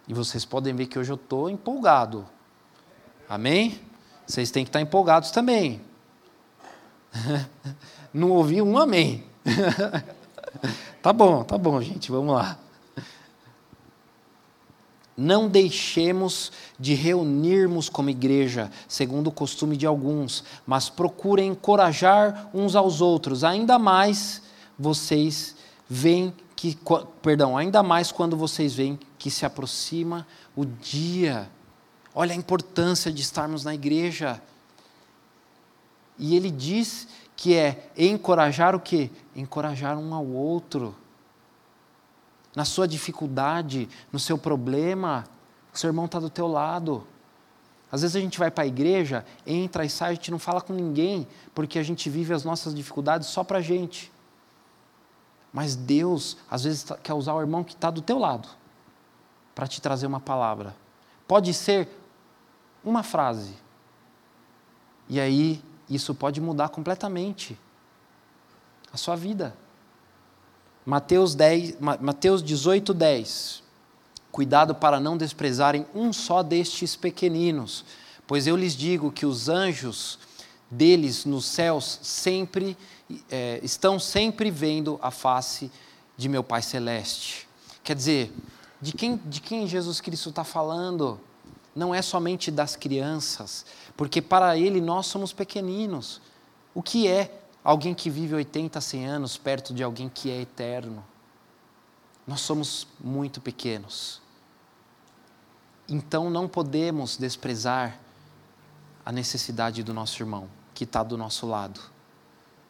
[0.08, 2.26] E vocês podem ver que hoje eu estou empolgado.
[3.28, 3.80] Amém?
[4.26, 5.82] Vocês têm que estar empolgados também.
[8.12, 9.24] Não ouvi um amém.
[11.02, 12.58] tá bom, tá bom, gente, vamos lá.
[15.22, 22.74] Não deixemos de reunirmos como igreja, segundo o costume de alguns, mas procurem encorajar uns
[22.74, 24.42] aos outros, ainda mais
[24.76, 25.54] vocês
[25.88, 26.76] veem que,
[27.22, 31.48] perdão, ainda mais quando vocês veem que se aproxima o dia.
[32.12, 34.42] Olha a importância de estarmos na igreja.
[36.18, 37.06] E ele diz
[37.36, 39.08] que é encorajar o quê?
[39.36, 40.96] Encorajar um ao outro
[42.54, 45.24] na sua dificuldade, no seu problema,
[45.72, 47.06] o seu irmão está do teu lado.
[47.90, 50.60] Às vezes a gente vai para a igreja, entra e sai, a gente não fala
[50.60, 54.12] com ninguém, porque a gente vive as nossas dificuldades só para a gente.
[55.52, 58.48] Mas Deus, às vezes, tá, quer usar o irmão que está do teu lado,
[59.54, 60.74] para te trazer uma palavra.
[61.28, 61.88] Pode ser
[62.82, 63.54] uma frase.
[65.08, 67.58] E aí, isso pode mudar completamente
[68.90, 69.54] a sua vida.
[70.84, 73.62] Mateus, 10, Mateus 18, 10.
[74.30, 77.84] Cuidado para não desprezarem um só destes pequeninos,
[78.26, 80.18] pois eu lhes digo que os anjos
[80.70, 82.76] deles nos céus sempre
[83.30, 85.70] é, estão sempre vendo a face
[86.16, 87.46] de meu Pai Celeste.
[87.84, 88.32] Quer dizer,
[88.80, 91.20] de quem, de quem Jesus Cristo está falando?
[91.74, 93.64] Não é somente das crianças,
[93.96, 96.20] porque para Ele nós somos pequeninos.
[96.74, 101.04] O que é alguém que vive 80, 100 anos perto de alguém que é eterno.
[102.26, 104.20] Nós somos muito pequenos.
[105.88, 107.98] Então não podemos desprezar
[109.04, 111.80] a necessidade do nosso irmão que está do nosso lado.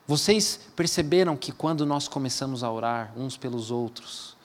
[0.07, 4.37] Vocês perceberam que quando nós começamos a orar uns pelos outros,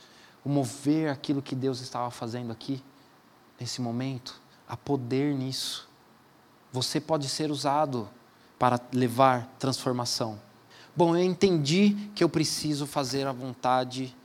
[0.44, 2.84] o mover aquilo que Deus estava fazendo aqui,
[3.60, 5.90] nesse momento, há poder nisso.
[6.72, 8.08] Você pode ser usado
[8.58, 10.40] para levar transformação.
[10.96, 14.16] Bom, eu entendi que eu preciso fazer a vontade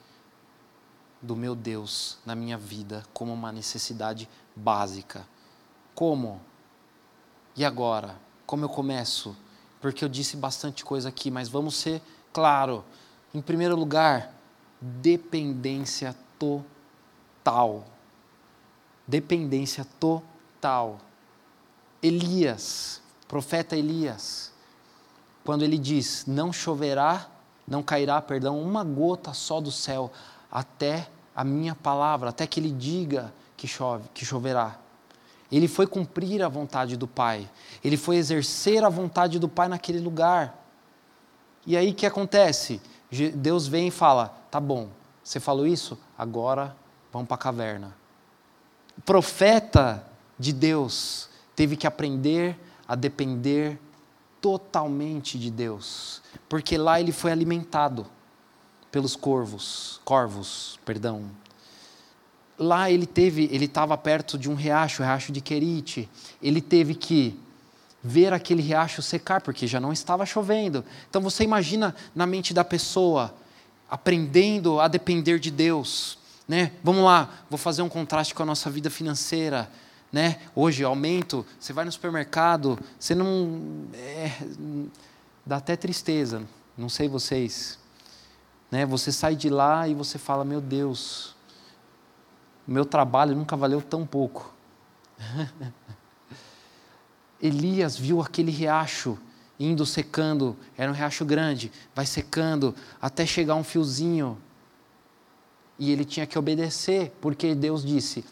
[1.21, 5.27] do meu Deus na minha vida como uma necessidade básica.
[5.95, 6.41] Como?
[7.55, 8.17] E agora?
[8.47, 9.37] Como eu começo?
[9.81, 12.01] Porque eu disse bastante coisa aqui, mas vamos ser
[12.33, 12.85] claro.
[13.35, 14.35] Em primeiro lugar,
[14.81, 17.85] dependência total.
[19.07, 20.99] Dependência total.
[22.03, 23.02] Elias,
[23.33, 24.53] profeta Elias,
[25.43, 27.29] quando ele diz: Não choverá,
[27.67, 30.13] não cairá, perdão, uma gota só do céu,
[30.51, 34.77] até a minha palavra, até que ele diga que chove, que choverá.
[35.51, 37.49] Ele foi cumprir a vontade do Pai.
[37.83, 40.63] Ele foi exercer a vontade do Pai naquele lugar.
[41.67, 42.83] E aí o que acontece?
[43.35, 44.91] Deus vem e fala: "Tá bom,
[45.25, 45.99] você falou isso?
[46.19, 46.77] Agora
[47.11, 47.97] vamos para a caverna."
[48.99, 50.07] O profeta
[50.39, 53.79] de Deus teve que aprender a depender
[54.41, 58.07] totalmente de Deus, porque lá ele foi alimentado
[58.91, 61.25] pelos corvos, corvos, perdão.
[62.59, 66.09] Lá ele teve, ele estava perto de um riacho, o riacho de Querite.
[66.43, 67.39] Ele teve que
[68.03, 70.85] ver aquele riacho secar, porque já não estava chovendo.
[71.09, 73.35] Então você imagina na mente da pessoa
[73.89, 76.19] aprendendo a depender de Deus,
[76.49, 76.73] né?
[76.83, 79.71] Vamos lá, vou fazer um contraste com a nossa vida financeira,
[80.13, 80.41] né?
[80.55, 84.31] Hoje aumento, você vai no supermercado, você não é,
[85.45, 86.43] dá até tristeza,
[86.77, 87.79] não sei vocês.
[88.71, 88.85] Né?
[88.85, 91.35] Você sai de lá e você fala: Meu Deus,
[92.67, 94.53] meu trabalho nunca valeu tão pouco.
[97.41, 99.19] Elias viu aquele riacho
[99.59, 104.37] indo secando, era um riacho grande, vai secando até chegar um fiozinho.
[105.79, 108.25] E ele tinha que obedecer, porque Deus disse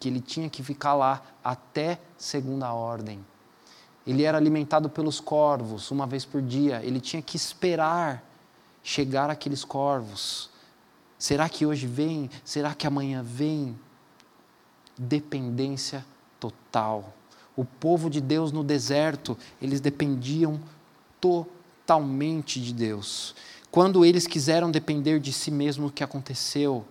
[0.00, 3.24] que ele tinha que ficar lá até segunda ordem.
[4.06, 8.24] Ele era alimentado pelos corvos uma vez por dia, ele tinha que esperar
[8.82, 10.48] chegar aqueles corvos.
[11.18, 12.30] Será que hoje vem?
[12.42, 13.78] Será que amanhã vem?
[14.96, 16.04] Dependência
[16.40, 17.14] total.
[17.54, 20.58] O povo de Deus no deserto, eles dependiam
[21.20, 23.34] totalmente de Deus.
[23.70, 26.86] Quando eles quiseram depender de si mesmo, o que aconteceu?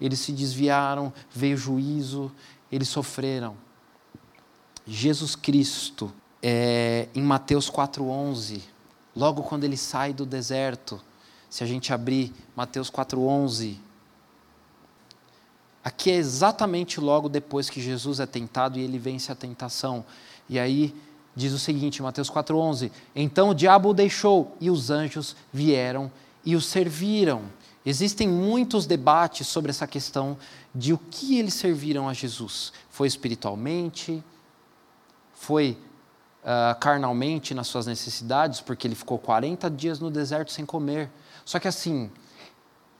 [0.00, 2.30] Eles se desviaram, veio juízo,
[2.70, 3.56] eles sofreram.
[4.86, 8.60] Jesus Cristo, é, em Mateus 4,11,
[9.14, 11.00] logo quando ele sai do deserto.
[11.50, 13.76] Se a gente abrir Mateus 4:11,
[15.82, 20.04] aqui é exatamente logo depois que Jesus é tentado e ele vence a tentação.
[20.48, 20.94] E aí
[21.34, 26.10] diz o seguinte, Mateus 4:11, então o diabo o deixou e os anjos vieram
[26.44, 27.42] e o serviram.
[27.88, 30.36] Existem muitos debates sobre essa questão
[30.74, 32.70] de o que eles serviram a Jesus.
[32.90, 34.22] Foi espiritualmente?
[35.32, 35.78] Foi
[36.42, 41.10] uh, carnalmente nas suas necessidades, porque ele ficou 40 dias no deserto sem comer.
[41.46, 42.10] Só que assim,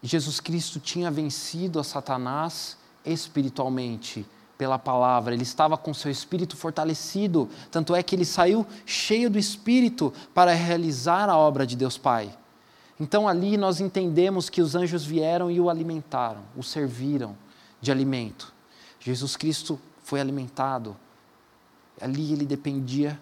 [0.02, 4.24] Jesus Cristo tinha vencido a Satanás espiritualmente
[4.56, 9.38] pela palavra, ele estava com seu espírito fortalecido, tanto é que ele saiu cheio do
[9.38, 12.34] espírito para realizar a obra de Deus Pai.
[13.00, 17.36] Então ali nós entendemos que os anjos vieram e o alimentaram, o serviram
[17.80, 18.52] de alimento.
[18.98, 20.96] Jesus Cristo foi alimentado.
[22.00, 23.20] Ali ele dependia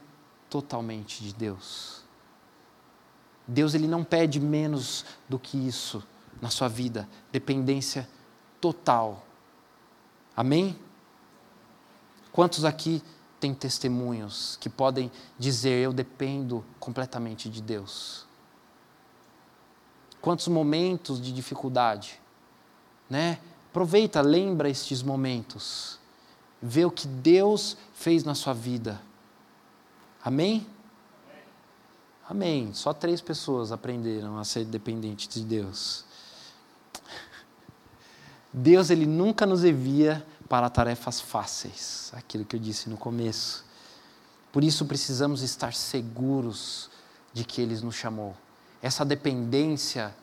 [0.49, 2.03] totalmente de Deus.
[3.47, 6.03] Deus ele não pede menos do que isso
[6.41, 8.09] na sua vida, dependência
[8.61, 9.25] total.
[10.37, 10.77] Amém?
[12.33, 13.03] Quantos aqui
[13.41, 18.26] têm testemunhos que podem dizer eu dependo completamente de Deus?
[20.27, 22.21] Quantos momentos de dificuldade,
[23.09, 23.39] né?
[23.71, 26.01] Aproveita, lembra estes momentos.
[26.61, 29.01] Vê o que Deus fez na sua vida
[30.27, 30.67] Amém?
[32.29, 32.75] Amém.
[32.75, 36.05] Só três pessoas aprenderam a ser dependentes de Deus.
[38.53, 43.65] Deus ele nunca nos envia para tarefas fáceis, aquilo que eu disse no começo.
[44.51, 46.91] Por isso precisamos estar seguros
[47.33, 48.35] de que Ele nos chamou.
[48.83, 50.15] Essa dependência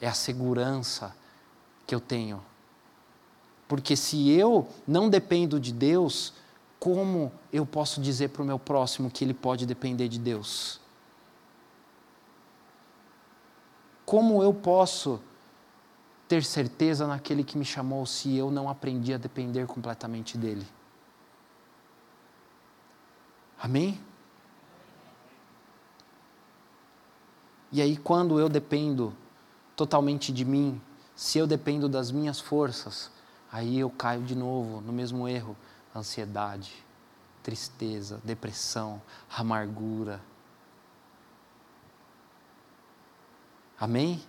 [0.00, 1.14] é a segurança
[1.86, 2.42] que eu tenho.
[3.66, 6.32] Porque se eu não dependo de Deus,
[6.78, 10.80] como eu posso dizer para o meu próximo que ele pode depender de Deus?
[14.06, 15.20] Como eu posso
[16.26, 20.66] ter certeza naquele que me chamou se eu não aprendi a depender completamente dele?
[23.60, 24.00] Amém?
[27.70, 29.14] E aí, quando eu dependo
[29.76, 30.80] totalmente de mim,
[31.14, 33.10] se eu dependo das minhas forças,
[33.50, 35.56] aí eu caio de novo no mesmo erro:
[35.94, 36.72] ansiedade,
[37.42, 40.20] tristeza, depressão, amargura.
[43.78, 44.22] Amém?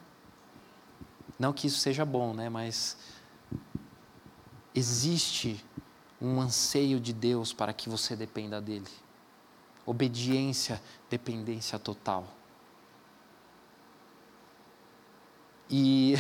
[1.37, 2.49] Não que isso seja bom, né?
[2.49, 2.97] Mas
[4.75, 5.63] existe
[6.21, 8.89] um anseio de Deus para que você dependa dele.
[9.85, 12.38] Obediência, dependência total.
[15.69, 16.15] E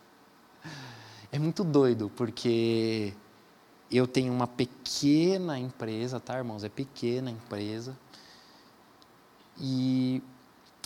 [1.32, 3.14] é muito doido, porque
[3.90, 6.62] eu tenho uma pequena empresa, tá, irmãos?
[6.62, 7.96] É pequena empresa.
[9.58, 10.22] E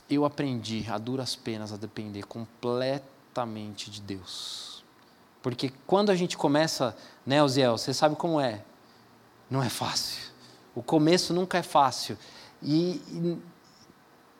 [0.09, 4.85] eu aprendi a duras penas a depender completamente de Deus.
[5.43, 6.97] Porque quando a gente começa,
[7.27, 8.65] né, Oziel, você sabe como é.
[9.51, 10.33] Não é fácil.
[10.75, 12.17] O começo nunca é fácil.
[12.63, 13.39] E, e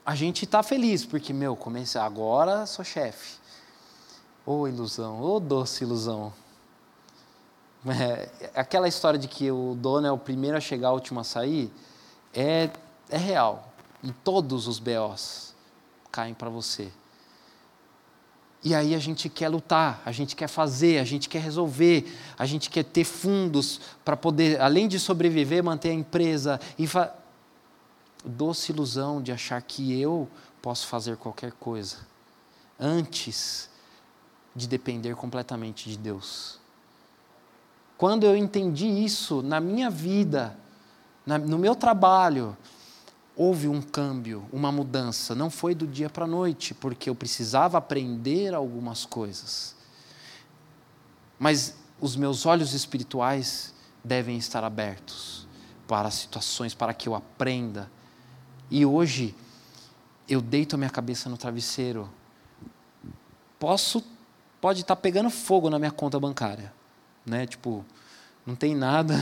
[0.05, 3.39] a gente está feliz, porque, meu, comecei, agora sou chefe.
[4.45, 6.33] Ô oh, ilusão, ô oh, doce ilusão.
[7.87, 11.25] É, aquela história de que o dono é o primeiro a chegar, o último a
[11.25, 11.71] sair,
[12.33, 12.71] é,
[13.11, 13.75] é real.
[14.03, 15.55] E todos os BOs
[16.11, 16.91] caem para você.
[18.65, 22.47] E aí a gente quer lutar, a gente quer fazer, a gente quer resolver, a
[22.47, 27.15] gente quer ter fundos para poder, além de sobreviver, manter a empresa e fa
[28.25, 30.29] doce ilusão de achar que eu
[30.63, 31.99] posso fazer qualquer coisa,
[32.81, 33.69] antes
[34.55, 36.59] de depender completamente de Deus.
[37.99, 40.57] Quando eu entendi isso na minha vida,
[41.27, 42.57] na, no meu trabalho,
[43.37, 45.35] houve um câmbio, uma mudança.
[45.35, 49.75] Não foi do dia para a noite, porque eu precisava aprender algumas coisas.
[51.39, 55.47] Mas os meus olhos espirituais devem estar abertos
[55.87, 57.91] para situações, para que eu aprenda
[58.71, 59.35] e hoje
[60.29, 62.11] eu deito a minha cabeça no travesseiro.
[63.59, 64.03] Posso
[64.61, 66.73] pode estar tá pegando fogo na minha conta bancária,
[67.27, 67.47] né?
[67.47, 67.85] Tipo,
[68.47, 69.15] não tem nada.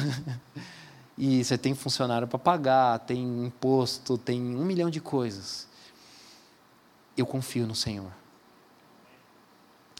[1.19, 5.67] e você tem funcionário para pagar, tem imposto, tem um milhão de coisas.
[7.17, 8.13] Eu confio no Senhor.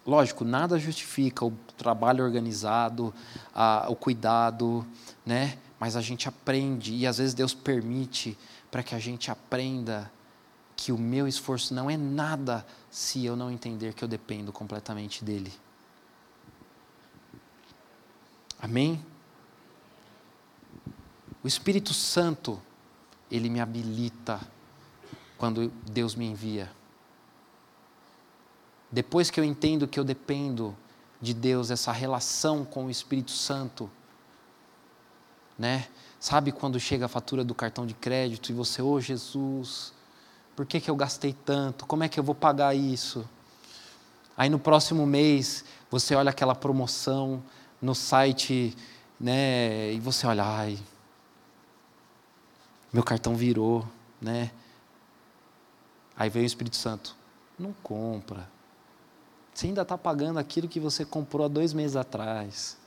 [0.07, 3.13] Lógico, nada justifica o trabalho organizado,
[3.55, 4.87] a, o cuidado,
[5.27, 5.59] né?
[5.79, 8.39] Mas a gente aprende e às vezes Deus permite
[8.73, 10.11] para que a gente aprenda
[10.75, 15.23] que o meu esforço não é nada se eu não entender que eu dependo completamente
[15.23, 15.53] dele.
[18.59, 19.05] Amém?
[21.45, 22.61] O Espírito Santo,
[23.31, 24.41] ele me habilita
[25.37, 26.73] quando Deus me envia.
[28.91, 30.75] Depois que eu entendo que eu dependo
[31.21, 33.91] de Deus, essa relação com o Espírito Santo,
[35.59, 35.89] né?
[36.23, 39.93] Sabe quando chega a fatura do cartão de crédito e você, ô oh, Jesus,
[40.55, 41.85] por que, que eu gastei tanto?
[41.85, 43.29] Como é que eu vou pagar isso?
[44.37, 47.43] Aí no próximo mês você olha aquela promoção
[47.81, 48.73] no site,
[49.19, 49.93] né?
[49.93, 50.79] E você olha, ai,
[52.93, 53.85] meu cartão virou,
[54.21, 54.53] né?
[56.17, 57.17] Aí vem o Espírito Santo,
[57.59, 58.49] não compra.
[59.53, 62.79] Você ainda está pagando aquilo que você comprou há dois meses atrás.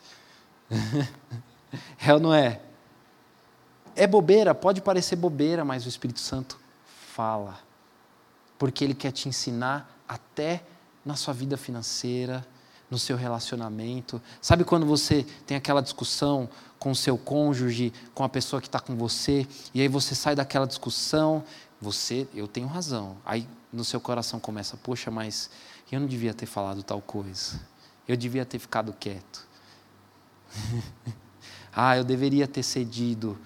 [1.99, 2.61] é ou não é?
[3.95, 6.59] É bobeira, pode parecer bobeira, mas o Espírito Santo
[7.13, 7.59] fala.
[8.59, 10.63] Porque ele quer te ensinar até
[11.03, 12.45] na sua vida financeira,
[12.89, 14.21] no seu relacionamento.
[14.41, 18.79] Sabe quando você tem aquela discussão com o seu cônjuge, com a pessoa que está
[18.79, 21.43] com você, e aí você sai daquela discussão,
[21.79, 23.17] você, eu tenho razão.
[23.25, 25.49] Aí no seu coração começa, poxa, mas
[25.91, 27.59] eu não devia ter falado tal coisa.
[28.07, 29.47] Eu devia ter ficado quieto.
[31.73, 33.37] ah, eu deveria ter cedido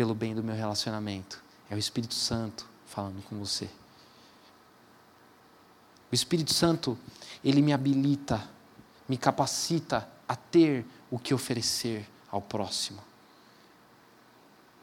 [0.00, 1.44] pelo bem do meu relacionamento.
[1.68, 3.68] É o Espírito Santo falando com você.
[6.10, 6.96] O Espírito Santo,
[7.44, 8.48] ele me habilita,
[9.06, 12.98] me capacita a ter o que oferecer ao próximo.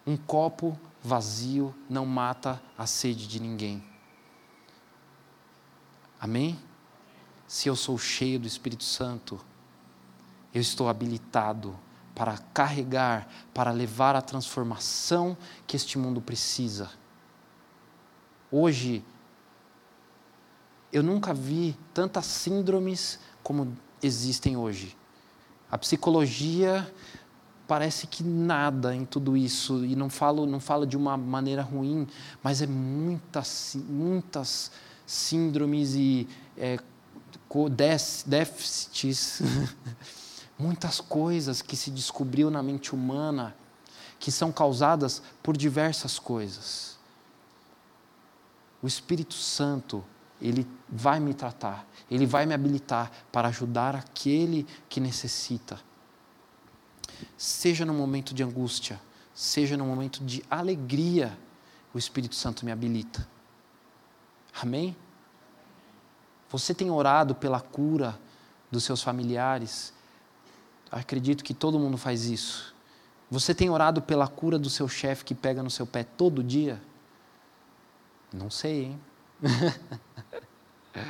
[0.05, 3.83] Um copo vazio não mata a sede de ninguém.
[6.21, 6.59] Amém?
[7.47, 9.43] Se eu sou cheio do Espírito Santo,
[10.53, 11.75] eu estou habilitado
[12.17, 15.37] para carregar, para levar a transformação
[15.67, 16.89] que este mundo precisa.
[18.51, 19.05] Hoje,
[20.91, 24.97] eu nunca vi tantas síndromes como existem hoje.
[25.69, 26.91] A psicologia
[27.67, 32.07] parece que nada em tudo isso e não falo não fala de uma maneira ruim,
[32.41, 34.71] mas é muitas muitas
[35.05, 36.79] síndromes e é,
[38.25, 39.41] déficits
[40.57, 43.55] muitas coisas que se descobriu na mente humana
[44.19, 46.97] que são causadas por diversas coisas.
[48.81, 50.03] o Espírito Santo,
[50.39, 55.79] ele vai me tratar, ele vai me habilitar para ajudar aquele que necessita.
[57.35, 59.01] Seja no momento de angústia,
[59.33, 61.37] seja no momento de alegria,
[61.91, 63.27] o Espírito Santo me habilita.
[64.61, 64.95] Amém?
[66.49, 68.17] Você tem orado pela cura
[68.71, 69.93] dos seus familiares?
[70.91, 72.75] Acredito que todo mundo faz isso.
[73.29, 76.81] Você tem orado pela cura do seu chefe que pega no seu pé todo dia?
[78.31, 79.01] Não sei, hein?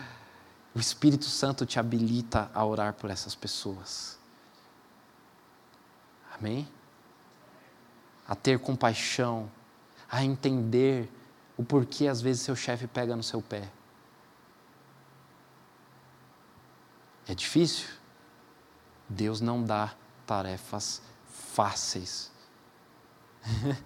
[0.74, 4.18] o Espírito Santo te habilita a orar por essas pessoas.
[6.38, 6.68] Amém?
[8.28, 9.50] A ter compaixão,
[10.10, 11.10] a entender
[11.56, 13.70] o porquê às vezes seu chefe pega no seu pé.
[17.28, 17.90] É difícil?
[19.10, 19.94] Deus não dá
[20.26, 22.32] tarefas fáceis.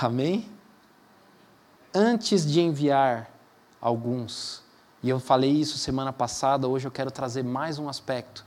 [0.00, 0.48] Amém?
[1.94, 3.30] Antes de enviar
[3.80, 4.62] alguns,
[5.02, 8.44] e eu falei isso semana passada, hoje eu quero trazer mais um aspecto.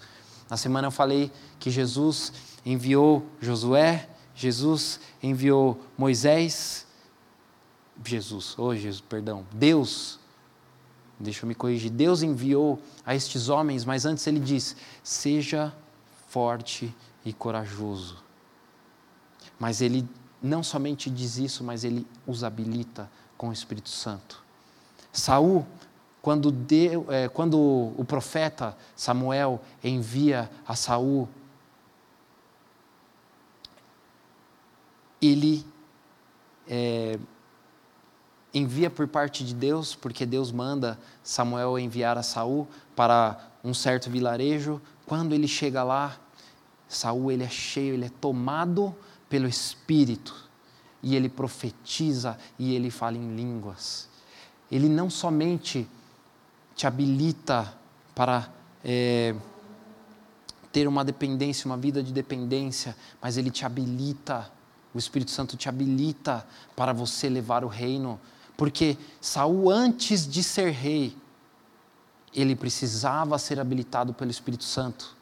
[0.49, 2.33] Na semana eu falei que Jesus
[2.65, 6.85] enviou Josué, Jesus enviou Moisés,
[8.05, 10.18] Jesus, oh Jesus, perdão, Deus
[11.19, 15.73] deixa eu me corrigir, Deus enviou a estes homens, mas antes ele diz: seja
[16.27, 16.95] forte
[17.25, 18.23] e corajoso.
[19.59, 20.07] Mas ele
[20.41, 24.41] não somente diz isso, mas ele os habilita com o Espírito Santo.
[25.11, 25.65] Saul,
[26.21, 26.53] quando,
[27.09, 31.27] é, quando o profeta Samuel envia a Saul,
[35.21, 35.65] ele
[36.67, 37.19] é,
[38.53, 44.09] envia por parte de Deus, porque Deus manda Samuel enviar a Saul para um certo
[44.09, 44.81] vilarejo.
[45.05, 46.17] Quando ele chega lá,
[46.87, 48.95] Saul ele é cheio, ele é tomado
[49.29, 50.49] pelo Espírito
[51.01, 54.09] e ele profetiza e ele fala em línguas.
[54.71, 55.87] Ele não somente
[56.75, 57.73] te habilita
[58.15, 58.49] para
[58.83, 59.35] é,
[60.71, 64.51] ter uma dependência, uma vida de dependência, mas ele te habilita,
[64.93, 66.45] o Espírito Santo te habilita
[66.75, 68.19] para você levar o reino
[68.59, 71.15] porque Saul, antes de ser rei,
[72.35, 75.15] ele precisava ser habilitado pelo Espírito Santo.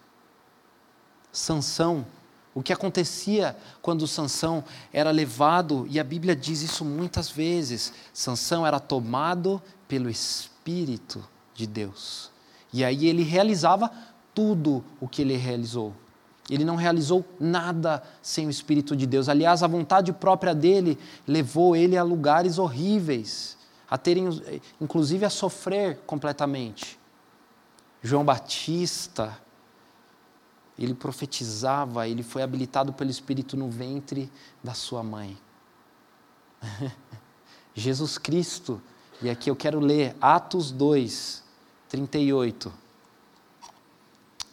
[1.32, 2.04] Sansão,
[2.56, 8.66] o que acontecia quando Sansão era levado, e a Bíblia diz isso muitas vezes, Sansão
[8.66, 11.24] era tomado pelo Espírito
[11.54, 12.32] de Deus.
[12.74, 13.92] E aí ele realizava
[14.34, 15.94] tudo o que ele realizou.
[16.50, 19.28] Ele não realizou nada sem o Espírito de Deus.
[19.28, 23.58] Aliás, a vontade própria dele levou ele a lugares horríveis,
[23.90, 24.30] a terem,
[24.80, 26.98] inclusive a sofrer completamente.
[28.02, 29.38] João Batista,
[30.80, 34.32] ele profetizava, ele foi habilitado pelo Espírito no ventre
[34.64, 35.38] da sua mãe.
[37.76, 38.82] Jesus Cristo,
[39.22, 41.44] e aqui eu quero ler Atos 2,
[41.90, 42.87] 38.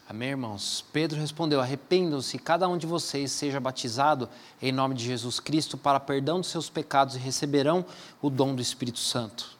[0.06, 0.84] Amém, irmãos?
[0.92, 4.28] Pedro respondeu: Arrependam-se, cada um de vocês seja batizado
[4.60, 7.84] em nome de Jesus Cristo para perdão dos seus pecados e receberão
[8.20, 9.56] o dom do Espírito Santo.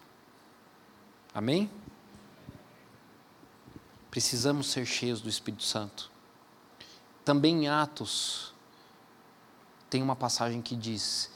[1.34, 1.70] Amém?
[4.10, 6.10] Precisamos ser cheios do Espírito Santo.
[7.24, 8.52] Também em Atos,
[9.88, 11.30] tem uma passagem que diz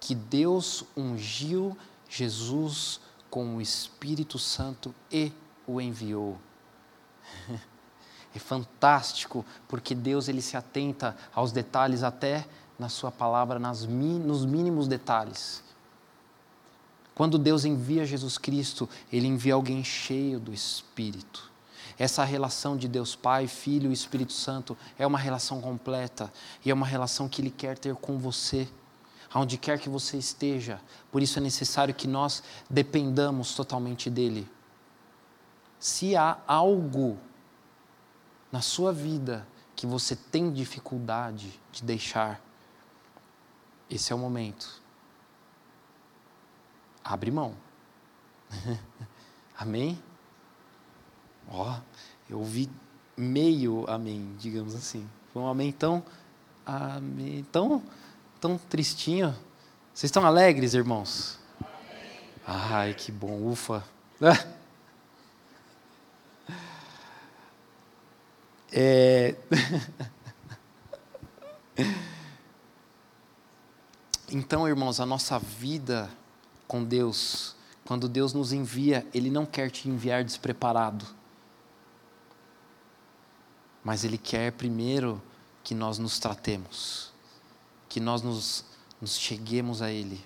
[0.00, 1.76] que Deus ungiu
[2.08, 2.98] Jesus
[3.28, 5.30] com o Espírito Santo e
[5.66, 6.38] o enviou.
[8.34, 12.46] É fantástico, porque Deus ele se atenta aos detalhes até
[12.78, 15.62] na sua palavra, nas, nos mínimos detalhes.
[17.14, 21.52] Quando Deus envia Jesus Cristo, ele envia alguém cheio do Espírito.
[21.96, 26.32] Essa relação de Deus Pai, Filho e Espírito Santo é uma relação completa
[26.64, 28.68] e é uma relação que Ele quer ter com você,
[29.32, 30.80] aonde quer que você esteja.
[31.12, 34.48] Por isso é necessário que nós dependamos totalmente dEle.
[35.78, 37.16] Se há algo
[38.54, 39.44] na sua vida
[39.74, 42.40] que você tem dificuldade de deixar,
[43.90, 44.80] esse é o momento.
[47.02, 47.56] Abre mão.
[49.58, 50.00] amém?
[51.48, 51.82] Ó, oh,
[52.30, 52.70] eu ouvi
[53.16, 55.04] meio amém, digamos assim.
[55.32, 56.00] Foi um amém tão,
[56.64, 57.82] amém, tão,
[58.40, 59.30] tão tristinho.
[59.92, 61.40] Vocês estão alegres, irmãos?
[62.46, 63.82] Ai, que bom, ufa.
[68.76, 69.36] É...
[74.28, 76.10] então, irmãos, a nossa vida
[76.66, 77.54] com Deus,
[77.84, 81.06] quando Deus nos envia, Ele não quer te enviar despreparado,
[83.84, 85.22] mas Ele quer primeiro
[85.62, 87.12] que nós nos tratemos,
[87.88, 88.64] que nós nos,
[89.00, 90.20] nos cheguemos a Ele,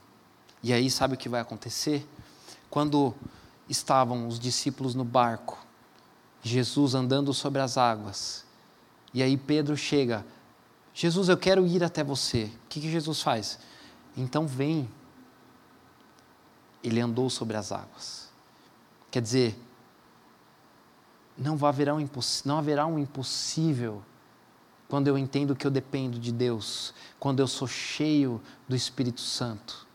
[0.62, 2.08] E aí, sabe o que vai acontecer?
[2.70, 3.14] Quando
[3.68, 5.67] estavam os discípulos no barco,
[6.48, 8.44] Jesus andando sobre as águas,
[9.12, 10.24] e aí Pedro chega,
[10.92, 12.44] Jesus, eu quero ir até você.
[12.44, 13.58] O que, que Jesus faz?
[14.16, 14.88] Então vem.
[16.82, 18.28] Ele andou sobre as águas.
[19.10, 19.58] Quer dizer,
[21.36, 22.08] não haverá um,
[22.44, 24.02] não haverá um impossível
[24.88, 29.86] quando eu entendo que eu dependo de Deus, quando eu sou cheio do Espírito Santo.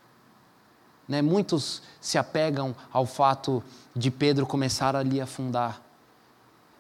[1.08, 1.22] Né?
[1.22, 3.64] Muitos se apegam ao fato
[3.96, 5.82] de Pedro começar ali a afundar.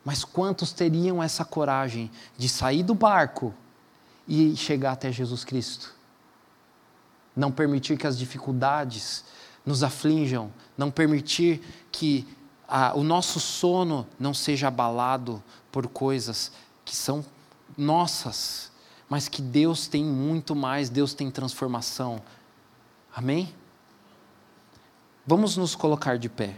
[0.03, 3.53] Mas quantos teriam essa coragem de sair do barco
[4.27, 5.93] e chegar até Jesus Cristo?
[7.35, 9.23] Não permitir que as dificuldades
[9.65, 12.27] nos aflinjam, não permitir que
[12.67, 15.41] a, o nosso sono não seja abalado
[15.71, 16.51] por coisas
[16.83, 17.25] que são
[17.77, 18.71] nossas,
[19.07, 22.21] mas que Deus tem muito mais, Deus tem transformação.
[23.15, 23.53] Amém?
[25.25, 26.57] Vamos nos colocar de pé.